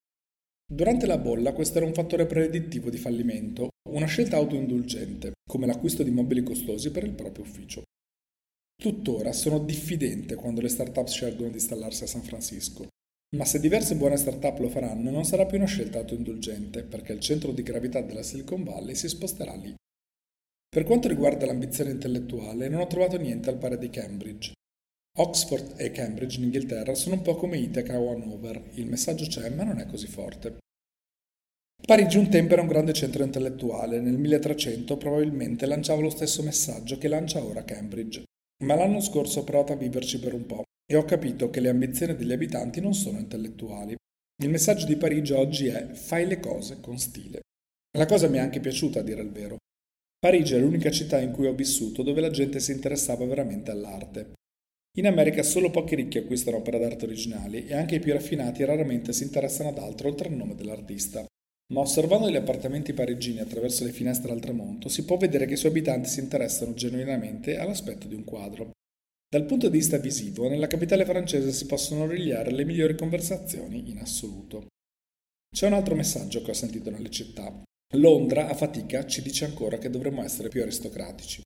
Durante 0.67 1.05
la 1.05 1.19
bolla 1.19 1.53
questo 1.53 1.77
era 1.77 1.85
un 1.85 1.93
fattore 1.93 2.25
predittivo 2.25 2.89
di 2.89 2.97
fallimento, 2.97 3.69
una 3.89 4.07
scelta 4.07 4.37
autoindulgente, 4.37 5.33
come 5.47 5.67
l'acquisto 5.67 6.01
di 6.01 6.09
mobili 6.09 6.41
costosi 6.41 6.89
per 6.89 7.03
il 7.03 7.13
proprio 7.13 7.43
ufficio. 7.43 7.83
Tuttora 8.75 9.31
sono 9.31 9.59
diffidente 9.59 10.33
quando 10.35 10.61
le 10.61 10.69
start-up 10.69 11.07
scelgono 11.07 11.49
di 11.49 11.57
installarsi 11.57 12.03
a 12.03 12.07
San 12.07 12.23
Francisco, 12.23 12.87
ma 13.35 13.45
se 13.45 13.59
diverse 13.59 13.95
buone 13.95 14.17
start-up 14.17 14.59
lo 14.59 14.69
faranno 14.69 15.11
non 15.11 15.25
sarà 15.25 15.45
più 15.45 15.57
una 15.57 15.67
scelta 15.67 15.99
autoindulgente, 15.99 16.83
perché 16.83 17.11
il 17.13 17.19
centro 17.19 17.51
di 17.51 17.63
gravità 17.63 18.01
della 18.01 18.23
Silicon 18.23 18.63
Valley 18.63 18.95
si 18.95 19.09
sposterà 19.09 19.53
lì. 19.55 19.75
Per 20.67 20.83
quanto 20.83 21.07
riguarda 21.07 21.45
l'ambizione 21.45 21.91
intellettuale, 21.91 22.67
non 22.67 22.81
ho 22.81 22.87
trovato 22.87 23.17
niente 23.17 23.49
al 23.49 23.57
pari 23.57 23.77
di 23.77 23.89
Cambridge. 23.89 24.53
Oxford 25.17 25.79
e 25.79 25.91
Cambridge 25.91 26.37
in 26.37 26.43
Inghilterra 26.43 26.93
sono 26.93 27.15
un 27.15 27.21
po' 27.21 27.35
come 27.35 27.57
Ithaca 27.57 27.97
o 27.97 28.11
Hanover, 28.11 28.71
il 28.73 28.87
messaggio 28.87 29.25
c'è 29.25 29.49
ma 29.49 29.63
non 29.63 29.79
è 29.79 29.85
così 29.85 30.07
forte. 30.07 30.57
Parigi 31.85 32.17
un 32.17 32.29
tempo 32.29 32.53
era 32.53 32.61
un 32.61 32.67
grande 32.67 32.91
centro 32.91 33.23
intellettuale, 33.23 34.01
nel 34.01 34.17
1300 34.17 34.97
probabilmente 34.97 35.65
lanciava 35.65 36.01
lo 36.01 36.09
stesso 36.09 36.43
messaggio 36.43 36.97
che 36.97 37.07
lancia 37.07 37.43
ora 37.43 37.63
Cambridge, 37.63 38.23
ma 38.63 38.75
l'anno 38.75 38.99
scorso 38.99 39.39
ho 39.39 39.43
provato 39.43 39.71
a 39.71 39.77
viverci 39.77 40.19
per 40.19 40.33
un 40.33 40.45
po' 40.45 40.64
e 40.85 40.95
ho 40.95 41.03
capito 41.03 41.49
che 41.49 41.59
le 41.59 41.69
ambizioni 41.69 42.15
degli 42.15 42.31
abitanti 42.31 42.79
non 42.79 42.93
sono 42.93 43.17
intellettuali. 43.17 43.95
Il 44.43 44.49
messaggio 44.49 44.85
di 44.85 44.97
Parigi 44.97 45.33
oggi 45.33 45.67
è 45.67 45.93
fai 45.93 46.27
le 46.27 46.39
cose 46.39 46.79
con 46.81 46.97
stile. 46.97 47.41
La 47.97 48.05
cosa 48.05 48.27
mi 48.27 48.37
è 48.37 48.41
anche 48.41 48.59
piaciuta 48.59 48.99
a 48.99 49.03
dire 49.03 49.21
il 49.21 49.31
vero. 49.31 49.57
Parigi 50.19 50.55
è 50.55 50.59
l'unica 50.59 50.91
città 50.91 51.19
in 51.19 51.31
cui 51.31 51.47
ho 51.47 51.53
vissuto 51.53 52.03
dove 52.03 52.19
la 52.19 52.29
gente 52.29 52.59
si 52.59 52.71
interessava 52.71 53.25
veramente 53.25 53.71
all'arte. 53.71 54.33
In 54.97 55.07
America 55.07 55.43
solo 55.43 55.71
pochi 55.71 55.95
ricchi 55.95 56.17
acquistano 56.17 56.57
opere 56.57 56.79
d'arte 56.79 57.05
originali 57.05 57.65
e 57.67 57.75
anche 57.75 57.95
i 57.95 57.99
più 57.99 58.13
raffinati 58.13 58.63
raramente 58.63 59.13
si 59.13 59.23
interessano 59.23 59.69
ad 59.69 59.77
altro 59.77 60.07
oltre 60.07 60.29
il 60.29 60.35
nome 60.35 60.55
dell'artista. 60.55 61.25
Ma 61.73 61.81
osservando 61.81 62.29
gli 62.29 62.35
appartamenti 62.35 62.93
parigini 62.93 63.39
attraverso 63.39 63.83
le 63.83 63.91
finestre 63.91 64.31
al 64.31 64.39
tramonto 64.39 64.87
si 64.87 65.03
può 65.03 65.17
vedere 65.17 65.45
che 65.45 65.53
i 65.53 65.57
suoi 65.57 65.71
abitanti 65.71 66.09
si 66.09 66.19
interessano 66.19 66.73
genuinamente 66.73 67.57
all'aspetto 67.57 68.07
di 68.07 68.15
un 68.15 68.23
quadro. 68.23 68.71
Dal 69.35 69.43
punto 69.43 69.67
di 69.67 69.77
vista 69.79 69.97
visivo, 69.97 70.47
nella 70.47 70.67
capitale 70.67 71.03
francese 71.03 71.51
si 71.51 71.65
possono 71.65 72.07
rigliare 72.07 72.51
le 72.51 72.63
migliori 72.63 72.95
conversazioni 72.95 73.89
in 73.89 73.97
assoluto. 73.97 74.67
C'è 75.53 75.67
un 75.67 75.73
altro 75.73 75.93
messaggio 75.93 76.41
che 76.41 76.51
ho 76.51 76.53
sentito 76.53 76.89
nelle 76.89 77.09
città. 77.09 77.53
Londra, 77.95 78.47
a 78.47 78.53
fatica, 78.53 79.05
ci 79.05 79.21
dice 79.21 79.43
ancora 79.43 79.77
che 79.77 79.89
dovremmo 79.89 80.23
essere 80.23 80.47
più 80.47 80.61
aristocratici. 80.61 81.41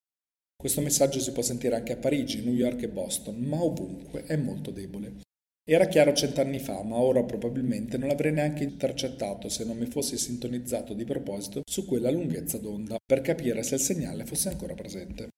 Questo 0.55 0.81
messaggio 0.81 1.19
si 1.19 1.31
può 1.31 1.41
sentire 1.41 1.77
anche 1.77 1.93
a 1.93 1.97
Parigi, 1.97 2.43
New 2.43 2.53
York 2.53 2.83
e 2.83 2.89
Boston, 2.89 3.37
ma 3.37 3.59
ovunque 3.59 4.23
è 4.25 4.35
molto 4.35 4.69
debole. 4.69 5.21
Era 5.67 5.87
chiaro 5.87 6.13
cent'anni 6.13 6.59
fa, 6.59 6.83
ma 6.83 6.97
ora 6.97 7.23
probabilmente 7.23 7.97
non 7.97 8.09
l'avrei 8.09 8.33
neanche 8.33 8.63
intercettato 8.63 9.49
se 9.49 9.65
non 9.65 9.77
mi 9.77 9.87
fossi 9.87 10.15
sintonizzato 10.15 10.93
di 10.93 11.05
proposito 11.05 11.63
su 11.67 11.85
quella 11.85 12.11
lunghezza 12.11 12.59
d'onda, 12.59 12.97
per 13.03 13.21
capire 13.21 13.63
se 13.63 13.73
il 13.73 13.81
segnale 13.81 14.27
fosse 14.27 14.49
ancora 14.49 14.75
presente. 14.75 15.29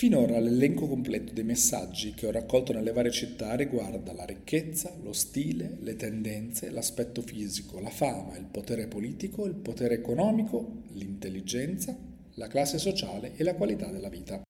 Finora 0.00 0.38
l'elenco 0.38 0.86
completo 0.86 1.32
dei 1.32 1.42
messaggi 1.42 2.14
che 2.14 2.28
ho 2.28 2.30
raccolto 2.30 2.72
nelle 2.72 2.92
varie 2.92 3.10
città 3.10 3.56
riguarda 3.56 4.12
la 4.12 4.24
ricchezza, 4.24 4.94
lo 5.02 5.12
stile, 5.12 5.76
le 5.80 5.96
tendenze, 5.96 6.70
l'aspetto 6.70 7.20
fisico, 7.20 7.80
la 7.80 7.90
fama, 7.90 8.36
il 8.36 8.44
potere 8.44 8.86
politico, 8.86 9.44
il 9.44 9.56
potere 9.56 9.94
economico, 9.94 10.82
l'intelligenza, 10.92 11.98
la 12.34 12.46
classe 12.46 12.78
sociale 12.78 13.32
e 13.34 13.42
la 13.42 13.56
qualità 13.56 13.90
della 13.90 14.08
vita. 14.08 14.40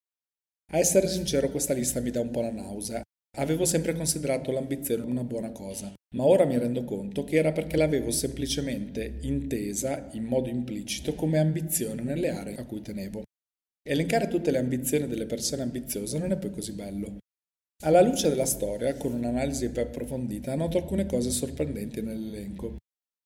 A 0.70 0.76
essere 0.76 1.08
sincero 1.08 1.48
questa 1.48 1.72
lista 1.72 2.00
mi 2.00 2.10
dà 2.10 2.20
un 2.20 2.30
po' 2.30 2.42
la 2.42 2.52
nausea. 2.52 3.00
Avevo 3.38 3.64
sempre 3.64 3.94
considerato 3.94 4.50
l'ambizione 4.50 5.02
una 5.02 5.24
buona 5.24 5.50
cosa, 5.50 5.94
ma 6.14 6.26
ora 6.26 6.44
mi 6.44 6.58
rendo 6.58 6.84
conto 6.84 7.24
che 7.24 7.36
era 7.36 7.52
perché 7.52 7.78
l'avevo 7.78 8.10
semplicemente 8.10 9.16
intesa 9.22 10.10
in 10.12 10.24
modo 10.24 10.50
implicito 10.50 11.14
come 11.14 11.38
ambizione 11.38 12.02
nelle 12.02 12.28
aree 12.28 12.56
a 12.56 12.66
cui 12.66 12.82
tenevo. 12.82 13.22
Elencare 13.90 14.28
tutte 14.28 14.50
le 14.50 14.58
ambizioni 14.58 15.06
delle 15.06 15.24
persone 15.24 15.62
ambiziose 15.62 16.18
non 16.18 16.30
è 16.30 16.36
poi 16.36 16.50
così 16.50 16.72
bello. 16.72 17.20
Alla 17.84 18.02
luce 18.02 18.28
della 18.28 18.44
storia, 18.44 18.94
con 18.98 19.14
un'analisi 19.14 19.70
più 19.70 19.80
approfondita, 19.80 20.54
noto 20.54 20.76
alcune 20.76 21.06
cose 21.06 21.30
sorprendenti 21.30 22.02
nell'elenco. 22.02 22.76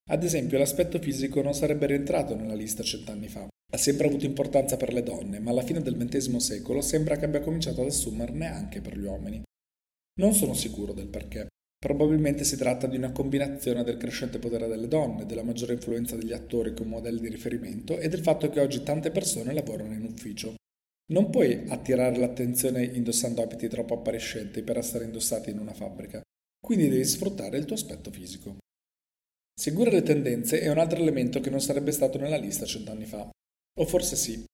Ad 0.09 0.23
esempio, 0.23 0.59
l'aspetto 0.59 1.01
fisico 1.01 1.43
non 1.43 1.53
sarebbe 1.53 1.87
rientrato 1.87 2.37
nella 2.37 2.55
lista 2.55 2.85
cent'anni 2.85 3.27
fa. 3.27 3.49
Ha 3.73 3.77
sempre 3.77 4.07
avuto 4.07 4.25
importanza 4.25 4.77
per 4.77 4.93
le 4.93 5.03
donne, 5.03 5.41
ma 5.41 5.51
alla 5.51 5.65
fine 5.65 5.83
del 5.83 5.97
XX 5.97 6.37
secolo 6.37 6.81
sembra 6.81 7.17
che 7.17 7.25
abbia 7.25 7.41
cominciato 7.41 7.81
ad 7.81 7.89
assumerne 7.89 8.47
anche 8.47 8.81
per 8.81 8.97
gli 8.97 9.05
uomini. 9.05 9.43
Non 10.21 10.33
sono 10.33 10.55
sicuro 10.55 10.93
del 10.93 11.09
perché. 11.09 11.49
Probabilmente 11.83 12.45
si 12.45 12.57
tratta 12.57 12.87
di 12.87 12.97
una 12.97 13.11
combinazione 13.11 13.83
del 13.83 13.97
crescente 13.97 14.39
potere 14.39 14.69
delle 14.69 14.87
donne, 14.87 15.27
della 15.27 15.43
maggiore 15.43 15.73
influenza 15.73 16.15
degli 16.15 16.33
attori 16.33 16.75
come 16.75 16.91
modelli 16.91 17.19
di 17.23 17.29
riferimento 17.29 17.99
e 17.99 18.09
del 18.09 18.21
fatto 18.23 18.49
che 18.51 18.61
oggi 18.61 18.85
tante 18.85 19.11
persone 19.11 19.53
lavorano 19.53 19.93
in 19.93 20.05
ufficio. 20.05 20.55
Non 21.13 21.29
puoi 21.29 21.65
attirare 21.67 22.19
l'attenzione 22.19 22.85
indossando 22.85 23.43
abiti 23.43 23.67
troppo 23.67 23.95
appariscenti 23.95 24.63
per 24.63 24.79
essere 24.79 25.07
indossati 25.07 25.51
in 25.51 25.59
una 25.59 25.75
fabbrica, 25.75 26.21
quindi 26.65 26.89
devi 26.89 27.05
sfruttare 27.05 27.59
il 27.59 27.65
tuo 27.65 27.75
aspetto 27.75 28.13
fisico. 28.13 28.59
Seguire 29.53 29.91
le 29.91 30.03
tendenze 30.03 30.61
è 30.61 30.71
un 30.71 30.79
altro 30.79 31.01
elemento 31.01 31.41
che 31.41 31.51
non 31.51 31.61
sarebbe 31.61 31.91
stato 31.91 32.17
nella 32.17 32.37
lista 32.37 32.65
cent'anni 32.65 33.07
fa. 33.07 33.29
O 33.29 33.85
forse 33.87 34.15
sì. 34.15 34.45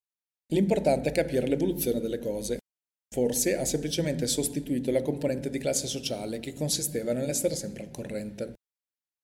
L'importante 0.55 1.11
è 1.11 1.13
capire 1.13 1.47
l'evoluzione 1.47 2.01
delle 2.01 2.21
cose 2.21 2.59
Forse 3.15 3.57
ha 3.57 3.65
semplicemente 3.65 4.27
sostituito 4.27 4.91
la 4.91 5.03
componente 5.03 5.51
di 5.51 5.59
classe 5.59 5.87
sociale 5.87 6.41
che 6.41 6.53
consisteva 6.53 7.13
nell'essere 7.13 7.55
sempre 7.55 7.85
al 7.85 7.91
corrente. 7.91 8.55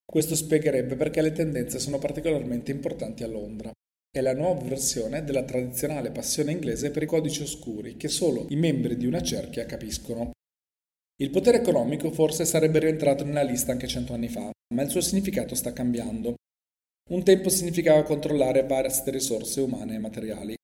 Questo 0.04 0.34
spiegherebbe 0.34 0.96
perché 0.96 1.20
le 1.20 1.32
tendenze 1.32 1.78
sono 1.78 1.98
particolarmente 1.98 2.70
importanti 2.70 3.24
a 3.24 3.28
Londra. 3.28 3.70
È 4.10 4.20
la 4.20 4.34
nuova 4.34 4.62
versione 4.62 5.24
della 5.24 5.44
tradizionale 5.44 6.12
passione 6.12 6.52
inglese 6.52 6.90
per 6.90 7.02
i 7.02 7.06
codici 7.06 7.42
oscuri 7.42 7.96
che 7.96 8.08
solo 8.08 8.46
i 8.50 8.56
membri 8.56 8.96
di 8.96 9.06
una 9.06 9.22
cerchia 9.22 9.66
capiscono. 9.66 10.30
Il 11.20 11.30
potere 11.30 11.58
economico 11.58 12.10
forse 12.10 12.44
sarebbe 12.44 12.78
rientrato 12.78 13.24
nella 13.24 13.42
lista 13.42 13.72
anche 13.72 13.86
cento 13.86 14.12
anni 14.12 14.28
fa, 14.28 14.50
ma 14.74 14.82
il 14.82 14.90
suo 14.90 15.00
significato 15.00 15.54
sta 15.54 15.72
cambiando. 15.72 16.34
Un 17.10 17.22
tempo 17.22 17.48
significava 17.48 18.02
controllare 18.02 18.66
vaste 18.66 19.10
risorse 19.10 19.60
umane 19.60 19.96
e 19.96 19.98
materiali, 19.98 20.54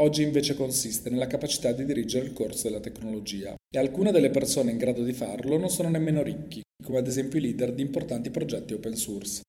Oggi 0.00 0.22
invece 0.22 0.56
consiste 0.56 1.08
nella 1.08 1.28
capacità 1.28 1.70
di 1.70 1.84
dirigere 1.84 2.26
il 2.26 2.32
corso 2.32 2.66
della 2.66 2.80
tecnologia 2.80 3.54
e 3.72 3.78
alcune 3.78 4.10
delle 4.10 4.30
persone 4.30 4.72
in 4.72 4.76
grado 4.76 5.04
di 5.04 5.12
farlo 5.12 5.56
non 5.56 5.70
sono 5.70 5.88
nemmeno 5.88 6.20
ricchi, 6.20 6.62
come 6.82 6.98
ad 6.98 7.06
esempio 7.06 7.38
i 7.38 7.42
leader 7.42 7.72
di 7.72 7.82
importanti 7.82 8.30
progetti 8.30 8.74
open 8.74 8.96
source. 8.96 9.42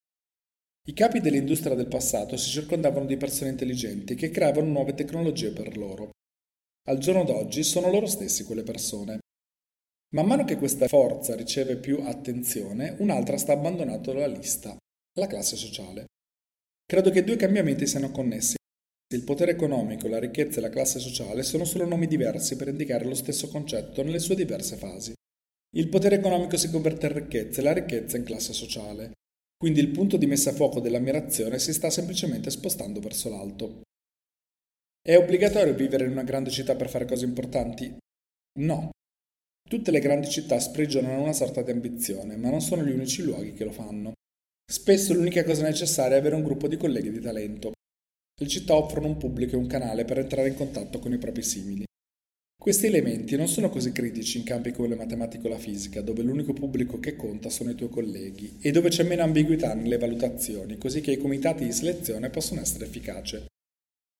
I 0.87 0.93
capi 0.93 1.19
dell'industria 1.19 1.73
del 1.73 1.87
passato 1.87 2.37
si 2.37 2.51
circondavano 2.51 3.07
di 3.07 3.17
persone 3.17 3.49
intelligenti 3.49 4.13
che 4.13 4.29
creavano 4.29 4.67
nuove 4.67 4.93
tecnologie 4.93 5.51
per 5.51 5.77
loro. 5.77 6.11
Al 6.89 6.99
giorno 6.99 7.23
d'oggi 7.23 7.63
sono 7.63 7.89
loro 7.89 8.05
stessi 8.05 8.43
quelle 8.43 8.61
persone. 8.61 9.17
Man 10.13 10.27
mano 10.27 10.43
che 10.43 10.57
questa 10.57 10.87
forza 10.87 11.35
riceve 11.35 11.77
più 11.77 12.01
attenzione, 12.03 12.95
un'altra 12.99 13.37
sta 13.37 13.53
abbandonando 13.53 14.13
la 14.13 14.27
lista, 14.27 14.77
la 15.17 15.25
classe 15.25 15.55
sociale. 15.55 16.05
Credo 16.85 17.09
che 17.09 17.19
i 17.19 17.23
due 17.23 17.35
cambiamenti 17.35 17.87
siano 17.87 18.11
connessi 18.11 18.57
il 19.13 19.23
potere 19.23 19.51
economico, 19.51 20.07
la 20.07 20.17
ricchezza 20.17 20.57
e 20.57 20.61
la 20.61 20.69
classe 20.69 20.99
sociale 20.99 21.43
sono 21.43 21.63
solo 21.63 21.85
nomi 21.85 22.07
diversi 22.07 22.55
per 22.55 22.69
indicare 22.69 23.05
lo 23.05 23.13
stesso 23.13 23.47
concetto 23.49 24.01
nelle 24.01 24.17
sue 24.17 24.35
diverse 24.35 24.77
fasi. 24.77 25.13
Il 25.75 25.89
potere 25.89 26.15
economico 26.15 26.57
si 26.57 26.71
converte 26.71 27.05
in 27.05 27.13
ricchezza 27.13 27.61
e 27.61 27.63
la 27.63 27.73
ricchezza 27.73 28.17
in 28.17 28.23
classe 28.23 28.51
sociale. 28.53 29.11
Quindi 29.57 29.79
il 29.79 29.89
punto 29.89 30.17
di 30.17 30.25
messa 30.25 30.49
a 30.49 30.53
fuoco 30.53 30.79
dell'ammirazione 30.79 31.59
si 31.59 31.71
sta 31.71 31.91
semplicemente 31.91 32.49
spostando 32.49 32.99
verso 32.99 33.29
l'alto. 33.29 33.81
È 35.01 35.15
obbligatorio 35.15 35.75
vivere 35.75 36.05
in 36.05 36.11
una 36.11 36.23
grande 36.23 36.49
città 36.49 36.75
per 36.75 36.89
fare 36.89 37.05
cose 37.05 37.25
importanti? 37.25 37.95
No. 38.59 38.89
Tutte 39.69 39.91
le 39.91 39.99
grandi 39.99 40.29
città 40.29 40.59
sprigionano 40.59 41.21
una 41.21 41.33
sorta 41.33 41.61
di 41.61 41.69
ambizione, 41.69 42.37
ma 42.37 42.49
non 42.49 42.61
sono 42.61 42.83
gli 42.83 42.91
unici 42.91 43.21
luoghi 43.21 43.53
che 43.53 43.65
lo 43.65 43.71
fanno. 43.71 44.13
Spesso 44.67 45.13
l'unica 45.13 45.43
cosa 45.43 45.63
necessaria 45.63 46.15
è 46.15 46.19
avere 46.19 46.35
un 46.35 46.43
gruppo 46.43 46.67
di 46.67 46.77
colleghi 46.77 47.11
di 47.11 47.19
talento, 47.19 47.73
le 48.37 48.47
città 48.47 48.75
offrono 48.75 49.07
un 49.07 49.17
pubblico 49.17 49.55
e 49.55 49.57
un 49.57 49.67
canale 49.67 50.03
per 50.03 50.19
entrare 50.19 50.49
in 50.49 50.55
contatto 50.55 50.99
con 50.99 51.13
i 51.13 51.17
propri 51.17 51.41
simili. 51.41 51.85
Questi 52.59 52.87
elementi 52.87 53.35
non 53.37 53.47
sono 53.47 53.69
così 53.69 53.91
critici 53.91 54.39
in 54.39 54.43
campi 54.43 54.71
come 54.71 54.89
la 54.89 54.95
matematica 54.95 55.47
o 55.47 55.51
la 55.51 55.57
fisica, 55.57 56.01
dove 56.01 56.23
l'unico 56.23 56.51
pubblico 56.51 56.99
che 56.99 57.15
conta 57.15 57.49
sono 57.49 57.69
i 57.69 57.75
tuoi 57.75 57.89
colleghi 57.89 58.57
e 58.59 58.71
dove 58.71 58.89
c'è 58.89 59.03
meno 59.03 59.21
ambiguità 59.21 59.73
nelle 59.73 59.97
valutazioni, 59.97 60.77
così 60.77 60.99
che 60.99 61.11
i 61.11 61.17
comitati 61.17 61.63
di 61.63 61.71
selezione 61.71 62.29
possono 62.29 62.61
essere 62.61 62.85
efficaci. 62.85 63.45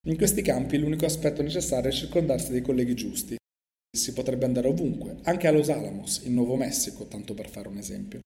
In 0.08 0.16
questi 0.16 0.44
campi 0.44 0.78
l'unico 0.78 1.06
aspetto 1.06 1.42
necessario 1.42 1.90
è 1.90 1.94
circondarsi 1.94 2.52
dei 2.52 2.62
colleghi 2.62 2.94
giusti. 2.94 3.36
Si 3.92 4.14
potrebbe 4.14 4.46
andare 4.46 4.68
ovunque, 4.68 5.18
anche 5.24 5.48
a 5.48 5.52
Los 5.52 5.70
Alamos, 5.70 6.22
in 6.26 6.36
Nuovo 6.36 6.56
Messico, 6.56 7.08
tanto 7.08 7.34
per 7.34 7.50
fare 7.50 7.68
un 7.68 7.78
esempio. 7.78 8.20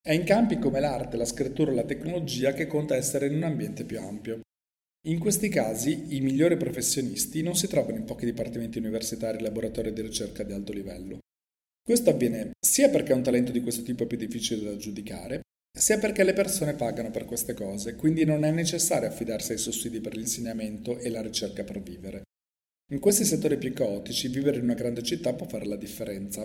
È 0.00 0.12
in 0.12 0.24
campi 0.24 0.58
come 0.58 0.80
l'arte, 0.80 1.18
la 1.18 1.26
scrittura 1.26 1.70
e 1.70 1.74
la 1.74 1.84
tecnologia 1.84 2.54
che 2.54 2.66
conta 2.66 2.96
essere 2.96 3.26
in 3.26 3.34
un 3.34 3.42
ambiente 3.42 3.84
più 3.84 4.00
ampio. 4.00 4.40
In 5.06 5.18
questi 5.18 5.48
casi 5.48 6.14
i 6.14 6.20
migliori 6.20 6.56
professionisti 6.56 7.42
non 7.42 7.56
si 7.56 7.66
trovano 7.66 7.96
in 7.96 8.04
pochi 8.04 8.24
dipartimenti 8.24 8.78
universitari 8.78 9.38
e 9.38 9.40
laboratori 9.40 9.92
di 9.92 10.00
ricerca 10.00 10.44
di 10.44 10.52
alto 10.52 10.72
livello. 10.72 11.18
Questo 11.84 12.10
avviene 12.10 12.52
sia 12.64 12.88
perché 12.88 13.12
un 13.12 13.24
talento 13.24 13.50
di 13.50 13.62
questo 13.62 13.82
tipo 13.82 14.04
è 14.04 14.06
più 14.06 14.16
difficile 14.16 14.62
da 14.62 14.76
giudicare, 14.76 15.40
sia 15.76 15.98
perché 15.98 16.22
le 16.22 16.34
persone 16.34 16.74
pagano 16.74 17.10
per 17.10 17.24
queste 17.24 17.52
cose, 17.52 17.96
quindi 17.96 18.24
non 18.24 18.44
è 18.44 18.52
necessario 18.52 19.08
affidarsi 19.08 19.50
ai 19.50 19.58
sussidi 19.58 20.00
per 20.00 20.14
l'insegnamento 20.14 20.96
e 20.96 21.10
la 21.10 21.20
ricerca 21.20 21.64
per 21.64 21.82
vivere. 21.82 22.22
In 22.92 23.00
questi 23.00 23.24
settori 23.24 23.58
più 23.58 23.72
caotici, 23.72 24.28
vivere 24.28 24.58
in 24.58 24.64
una 24.64 24.74
grande 24.74 25.02
città 25.02 25.32
può 25.32 25.48
fare 25.48 25.66
la 25.66 25.76
differenza. 25.76 26.44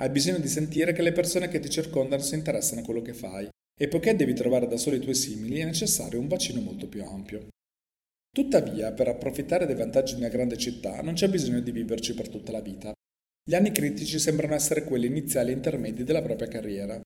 Hai 0.00 0.08
bisogno 0.08 0.38
di 0.38 0.48
sentire 0.48 0.94
che 0.94 1.02
le 1.02 1.12
persone 1.12 1.48
che 1.48 1.60
ti 1.60 1.68
circondano 1.68 2.22
si 2.22 2.36
interessano 2.36 2.80
a 2.80 2.84
quello 2.84 3.02
che 3.02 3.12
fai, 3.12 3.46
e 3.78 3.88
poiché 3.88 4.16
devi 4.16 4.32
trovare 4.32 4.66
da 4.66 4.78
soli 4.78 4.96
i 4.96 5.00
tuoi 5.00 5.14
simili, 5.14 5.58
è 5.58 5.64
necessario 5.66 6.18
un 6.18 6.28
bacino 6.28 6.62
molto 6.62 6.88
più 6.88 7.04
ampio. 7.04 7.48
Tuttavia, 8.34 8.92
per 8.92 9.08
approfittare 9.08 9.66
dei 9.66 9.74
vantaggi 9.74 10.14
di 10.14 10.20
una 10.20 10.30
grande 10.30 10.56
città, 10.56 11.02
non 11.02 11.12
c'è 11.12 11.28
bisogno 11.28 11.60
di 11.60 11.70
viverci 11.70 12.14
per 12.14 12.30
tutta 12.30 12.50
la 12.50 12.62
vita. 12.62 12.90
Gli 13.44 13.54
anni 13.54 13.72
critici 13.72 14.18
sembrano 14.18 14.54
essere 14.54 14.84
quelli 14.84 15.06
iniziali 15.06 15.50
e 15.50 15.54
intermedi 15.54 16.02
della 16.02 16.22
propria 16.22 16.48
carriera. 16.48 16.98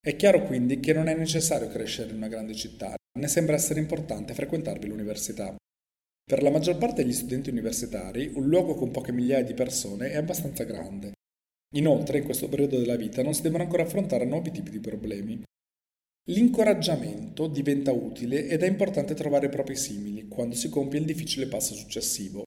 È 0.00 0.16
chiaro 0.16 0.44
quindi 0.46 0.80
che 0.80 0.92
non 0.92 1.06
è 1.06 1.14
necessario 1.14 1.68
crescere 1.68 2.10
in 2.10 2.16
una 2.16 2.26
grande 2.26 2.54
città, 2.54 2.96
ne 3.20 3.28
sembra 3.28 3.54
essere 3.54 3.78
importante 3.78 4.34
frequentarvi 4.34 4.88
l'università. 4.88 5.54
Per 6.24 6.42
la 6.42 6.50
maggior 6.50 6.76
parte 6.76 7.04
degli 7.04 7.12
studenti 7.12 7.50
universitari, 7.50 8.32
un 8.34 8.48
luogo 8.48 8.74
con 8.74 8.90
poche 8.90 9.12
migliaia 9.12 9.44
di 9.44 9.54
persone 9.54 10.10
è 10.10 10.16
abbastanza 10.16 10.64
grande. 10.64 11.12
Inoltre, 11.76 12.18
in 12.18 12.24
questo 12.24 12.48
periodo 12.48 12.80
della 12.80 12.96
vita 12.96 13.22
non 13.22 13.34
si 13.34 13.42
devono 13.42 13.62
ancora 13.62 13.84
affrontare 13.84 14.24
nuovi 14.24 14.50
tipi 14.50 14.70
di 14.70 14.80
problemi. 14.80 15.40
L'incoraggiamento 16.30 17.48
diventa 17.48 17.90
utile 17.90 18.46
ed 18.46 18.62
è 18.62 18.68
importante 18.68 19.14
trovare 19.14 19.46
i 19.46 19.50
propri 19.50 19.74
simili 19.74 20.28
quando 20.28 20.54
si 20.54 20.68
compie 20.68 21.00
il 21.00 21.04
difficile 21.04 21.48
passo 21.48 21.74
successivo, 21.74 22.44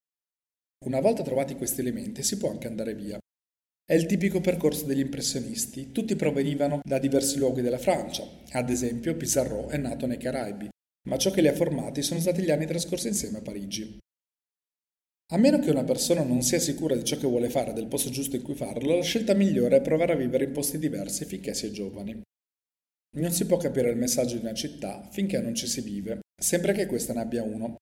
una 0.86 1.02
volta 1.02 1.24
trovati 1.24 1.56
questi 1.56 1.82
elementi 1.82 2.24
si 2.24 2.38
può 2.38 2.50
anche 2.50 2.68
andare 2.68 2.96
via. 2.96 3.18
È 3.84 3.94
il 3.94 4.06
tipico 4.06 4.40
percorso 4.40 4.86
degli 4.86 5.00
impressionisti, 5.00 5.92
tutti 5.92 6.16
provenivano 6.16 6.80
da 6.84 7.00
diversi 7.00 7.38
luoghi 7.38 7.62
della 7.62 7.78
Francia, 7.78 8.24
ad 8.52 8.70
esempio 8.70 9.16
Pissarro 9.16 9.68
è 9.68 9.78
nato 9.78 10.06
nei 10.06 10.18
Caraibi, 10.18 10.70
ma 11.10 11.18
ciò 11.18 11.32
che 11.32 11.42
li 11.42 11.48
ha 11.48 11.54
formati 11.54 12.02
sono 12.02 12.20
stati 12.20 12.44
gli 12.44 12.52
anni 12.52 12.66
trascorsi 12.66 13.08
insieme 13.08 13.40
a 13.40 13.42
Parigi. 13.42 13.98
A 15.34 15.38
meno 15.38 15.60
che 15.60 15.72
una 15.72 15.84
persona 15.84 16.24
non 16.24 16.44
sia 16.44 16.60
sicura 16.60 16.96
di 16.96 17.04
ciò 17.04 17.18
che 17.18 17.28
vuole 17.28 17.50
fare 17.50 17.74
del 17.74 17.88
posto 17.88 18.10
giusto 18.10 18.36
in 18.36 18.42
cui 18.42 18.56
farlo, 18.56 18.96
la 18.96 19.04
scelta 19.04 19.34
migliore 19.34 19.78
è 19.78 19.82
provare 19.82 20.14
a 20.14 20.18
vivere 20.18 20.46
in 20.46 20.52
posti 20.52 20.78
diversi 20.78 21.26
finché 21.26 21.54
si 21.54 21.66
è 21.66 21.72
giovani. 21.72 22.22
Non 23.16 23.32
si 23.32 23.46
può 23.46 23.58
capire 23.58 23.90
il 23.90 23.98
messaggio 23.98 24.36
di 24.36 24.42
una 24.42 24.54
città 24.54 25.08
finché 25.12 25.40
non 25.40 25.56
ci 25.56 25.68
si 25.68 25.82
vive, 25.82 26.20
sempre 26.42 26.74
che 26.74 26.86
questa 26.86 27.14
ne 27.14 27.22
abbia 27.22 27.44
uno, 27.44 27.78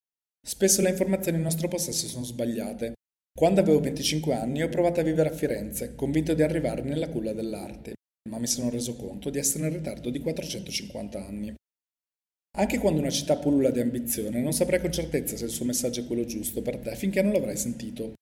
Spesso 0.45 0.81
le 0.81 0.89
informazioni 0.89 1.37
in 1.37 1.43
nostro 1.43 1.69
possesso 1.69 2.05
sono 2.07 2.25
sbagliate. 2.25 2.95
Quando 3.33 3.61
avevo 3.61 3.79
25 3.79 4.33
anni 4.33 4.61
ho 4.61 4.67
provato 4.67 4.99
a 4.99 5.03
vivere 5.03 5.29
a 5.29 5.33
Firenze, 5.33 5.95
convinto 5.95 6.33
di 6.33 6.43
arrivare 6.43 6.81
nella 6.81 7.07
culla 7.07 7.31
dell'arte, 7.31 7.93
ma 8.29 8.39
mi 8.39 8.47
sono 8.47 8.69
reso 8.69 8.95
conto 8.97 9.29
di 9.29 9.37
essere 9.37 9.67
in 9.67 9.73
ritardo 9.73 10.09
di 10.09 10.19
450 10.19 11.25
anni. 11.25 11.53
Anche 12.57 12.77
quando 12.77 12.99
una 12.99 13.09
città 13.09 13.37
pullula 13.37 13.71
di 13.71 13.79
ambizione, 13.79 14.41
non 14.41 14.51
saprei 14.51 14.81
con 14.81 14.91
certezza 14.91 15.37
se 15.37 15.45
il 15.45 15.51
suo 15.51 15.65
messaggio 15.65 16.01
è 16.01 16.05
quello 16.05 16.25
giusto 16.25 16.61
per 16.61 16.77
te 16.77 16.93
finché 16.95 17.21
non 17.21 17.31
l'avrai 17.31 17.55
sentito. 17.55 18.13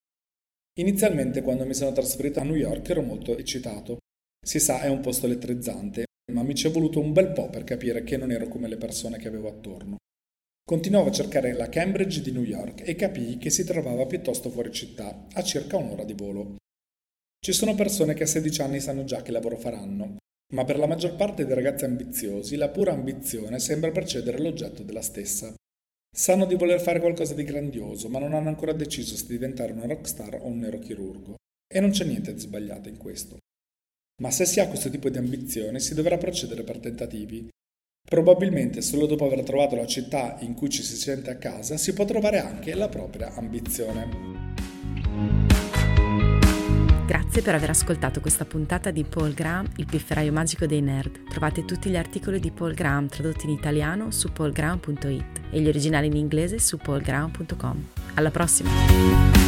Inizialmente, 0.80 1.42
quando 1.42 1.66
mi 1.66 1.74
sono 1.74 1.92
trasferito 1.92 2.40
a 2.40 2.44
New 2.44 2.56
York, 2.56 2.88
ero 2.88 3.02
molto 3.02 3.36
eccitato. 3.36 3.98
Si 4.46 4.60
sa, 4.60 4.82
è 4.82 4.90
un 4.90 5.02
posto 5.02 5.26
elettrizzante, 5.26 6.06
ma 6.32 6.44
mi 6.44 6.56
ci 6.56 6.68
è 6.68 6.72
voluto 6.72 7.00
un 7.00 7.14
bel 7.14 7.32
po' 7.32 7.50
per 7.50 7.64
capire 7.64 8.04
che 8.04 8.18
non 8.18 8.32
ero 8.32 8.48
come 8.48 8.68
le 8.68 8.78
persone 8.78 9.18
che 9.18 9.28
avevo 9.28 9.50
attorno. 9.50 9.98
Continuavo 10.64 11.10
a 11.10 11.12
cercare 11.12 11.54
la 11.54 11.70
Cambridge 11.70 12.22
di 12.22 12.32
New 12.32 12.44
York 12.44 12.88
e 12.88 12.96
capii 12.96 13.38
che 13.38 13.50
si 13.50 13.64
trovava 13.64 14.06
piuttosto 14.06 14.50
fuori 14.50 14.72
città, 14.72 15.28
a 15.34 15.44
circa 15.44 15.78
un'ora 15.78 16.04
di 16.04 16.14
volo. 16.14 16.56
Ci 17.44 17.52
sono 17.52 17.76
persone 17.76 18.14
che 18.14 18.24
a 18.24 18.28
16 18.28 18.62
anni 18.62 18.80
sanno 18.80 19.04
già 19.04 19.22
che 19.22 19.32
lavoro 19.32 19.58
faranno, 19.58 20.18
ma 20.54 20.64
per 20.64 20.78
la 20.78 20.88
maggior 20.88 21.16
parte 21.16 21.46
dei 21.46 21.56
ragazzi 21.56 21.86
ambiziosi 21.86 22.56
la 22.56 22.70
pura 22.70 22.94
ambizione 22.94 23.60
sembra 23.60 23.92
precedere 23.92 24.40
l'oggetto 24.40 24.84
della 24.84 25.02
stessa. 25.02 25.54
Sanno 26.14 26.46
di 26.46 26.56
voler 26.56 26.82
fare 26.82 27.00
qualcosa 27.00 27.34
di 27.34 27.44
grandioso, 27.44 28.10
ma 28.10 28.20
non 28.20 28.34
hanno 28.34 28.50
ancora 28.50 28.74
deciso 28.74 29.16
se 29.16 29.26
diventare 29.28 29.72
una 29.72 29.86
rockstar 29.86 30.36
o 30.42 30.48
un 30.48 30.60
neurochirurgo. 30.60 31.36
E 31.74 31.80
non 31.80 31.92
c'è 31.92 32.04
niente 32.04 32.34
di 32.34 32.40
sbagliato 32.40 32.90
in 32.90 32.98
questo. 32.98 33.38
Ma 34.22 34.30
se 34.30 34.46
si 34.46 34.60
ha 34.60 34.68
questo 34.68 34.90
tipo 34.90 35.10
di 35.10 35.18
ambizione 35.18 35.80
si 35.80 35.96
dovrà 35.96 36.18
procedere 36.18 36.64
per 36.64 36.78
tentativi, 36.78 37.50
Probabilmente 38.04 38.82
solo 38.82 39.06
dopo 39.06 39.26
aver 39.26 39.44
trovato 39.44 39.76
la 39.78 39.86
città 39.86 40.36
in 40.40 40.54
cui 40.54 40.70
ci 40.70 40.84
si 40.84 40.98
sente 40.98 41.30
a 41.30 41.38
casa 41.38 41.78
si 41.78 41.94
può 41.94 42.04
trovare 42.04 42.40
anche 42.40 42.74
la 42.74 42.90
propria 42.90 43.34
ambizione. 43.36 44.10
Grazie 47.06 47.42
per 47.42 47.56
aver 47.56 47.70
ascoltato 47.70 48.20
questa 48.20 48.44
puntata 48.44 48.92
di 48.92 49.06
Paul 49.06 49.34
Graham, 49.34 49.72
il 49.78 49.86
pifferaio 49.86 50.34
magico 50.34 50.66
dei 50.66 50.82
nerd. 50.82 51.30
Trovate 51.30 51.64
tutti 51.64 51.90
gli 51.90 51.96
articoli 51.96 52.42
di 52.42 52.52
Paul 52.52 52.74
Graham 52.74 53.08
tradotti 53.08 53.46
in 53.46 53.52
italiano 53.52 54.12
su 54.12 54.34
paulgraham.it 54.34 55.42
e 55.52 55.62
gli 55.62 55.68
originali 55.70 56.08
in 56.08 56.18
inglese 56.18 56.60
su 56.60 56.76
paulgraham.com. 56.76 57.88
Alla 58.16 58.32
prossima! 58.32 59.41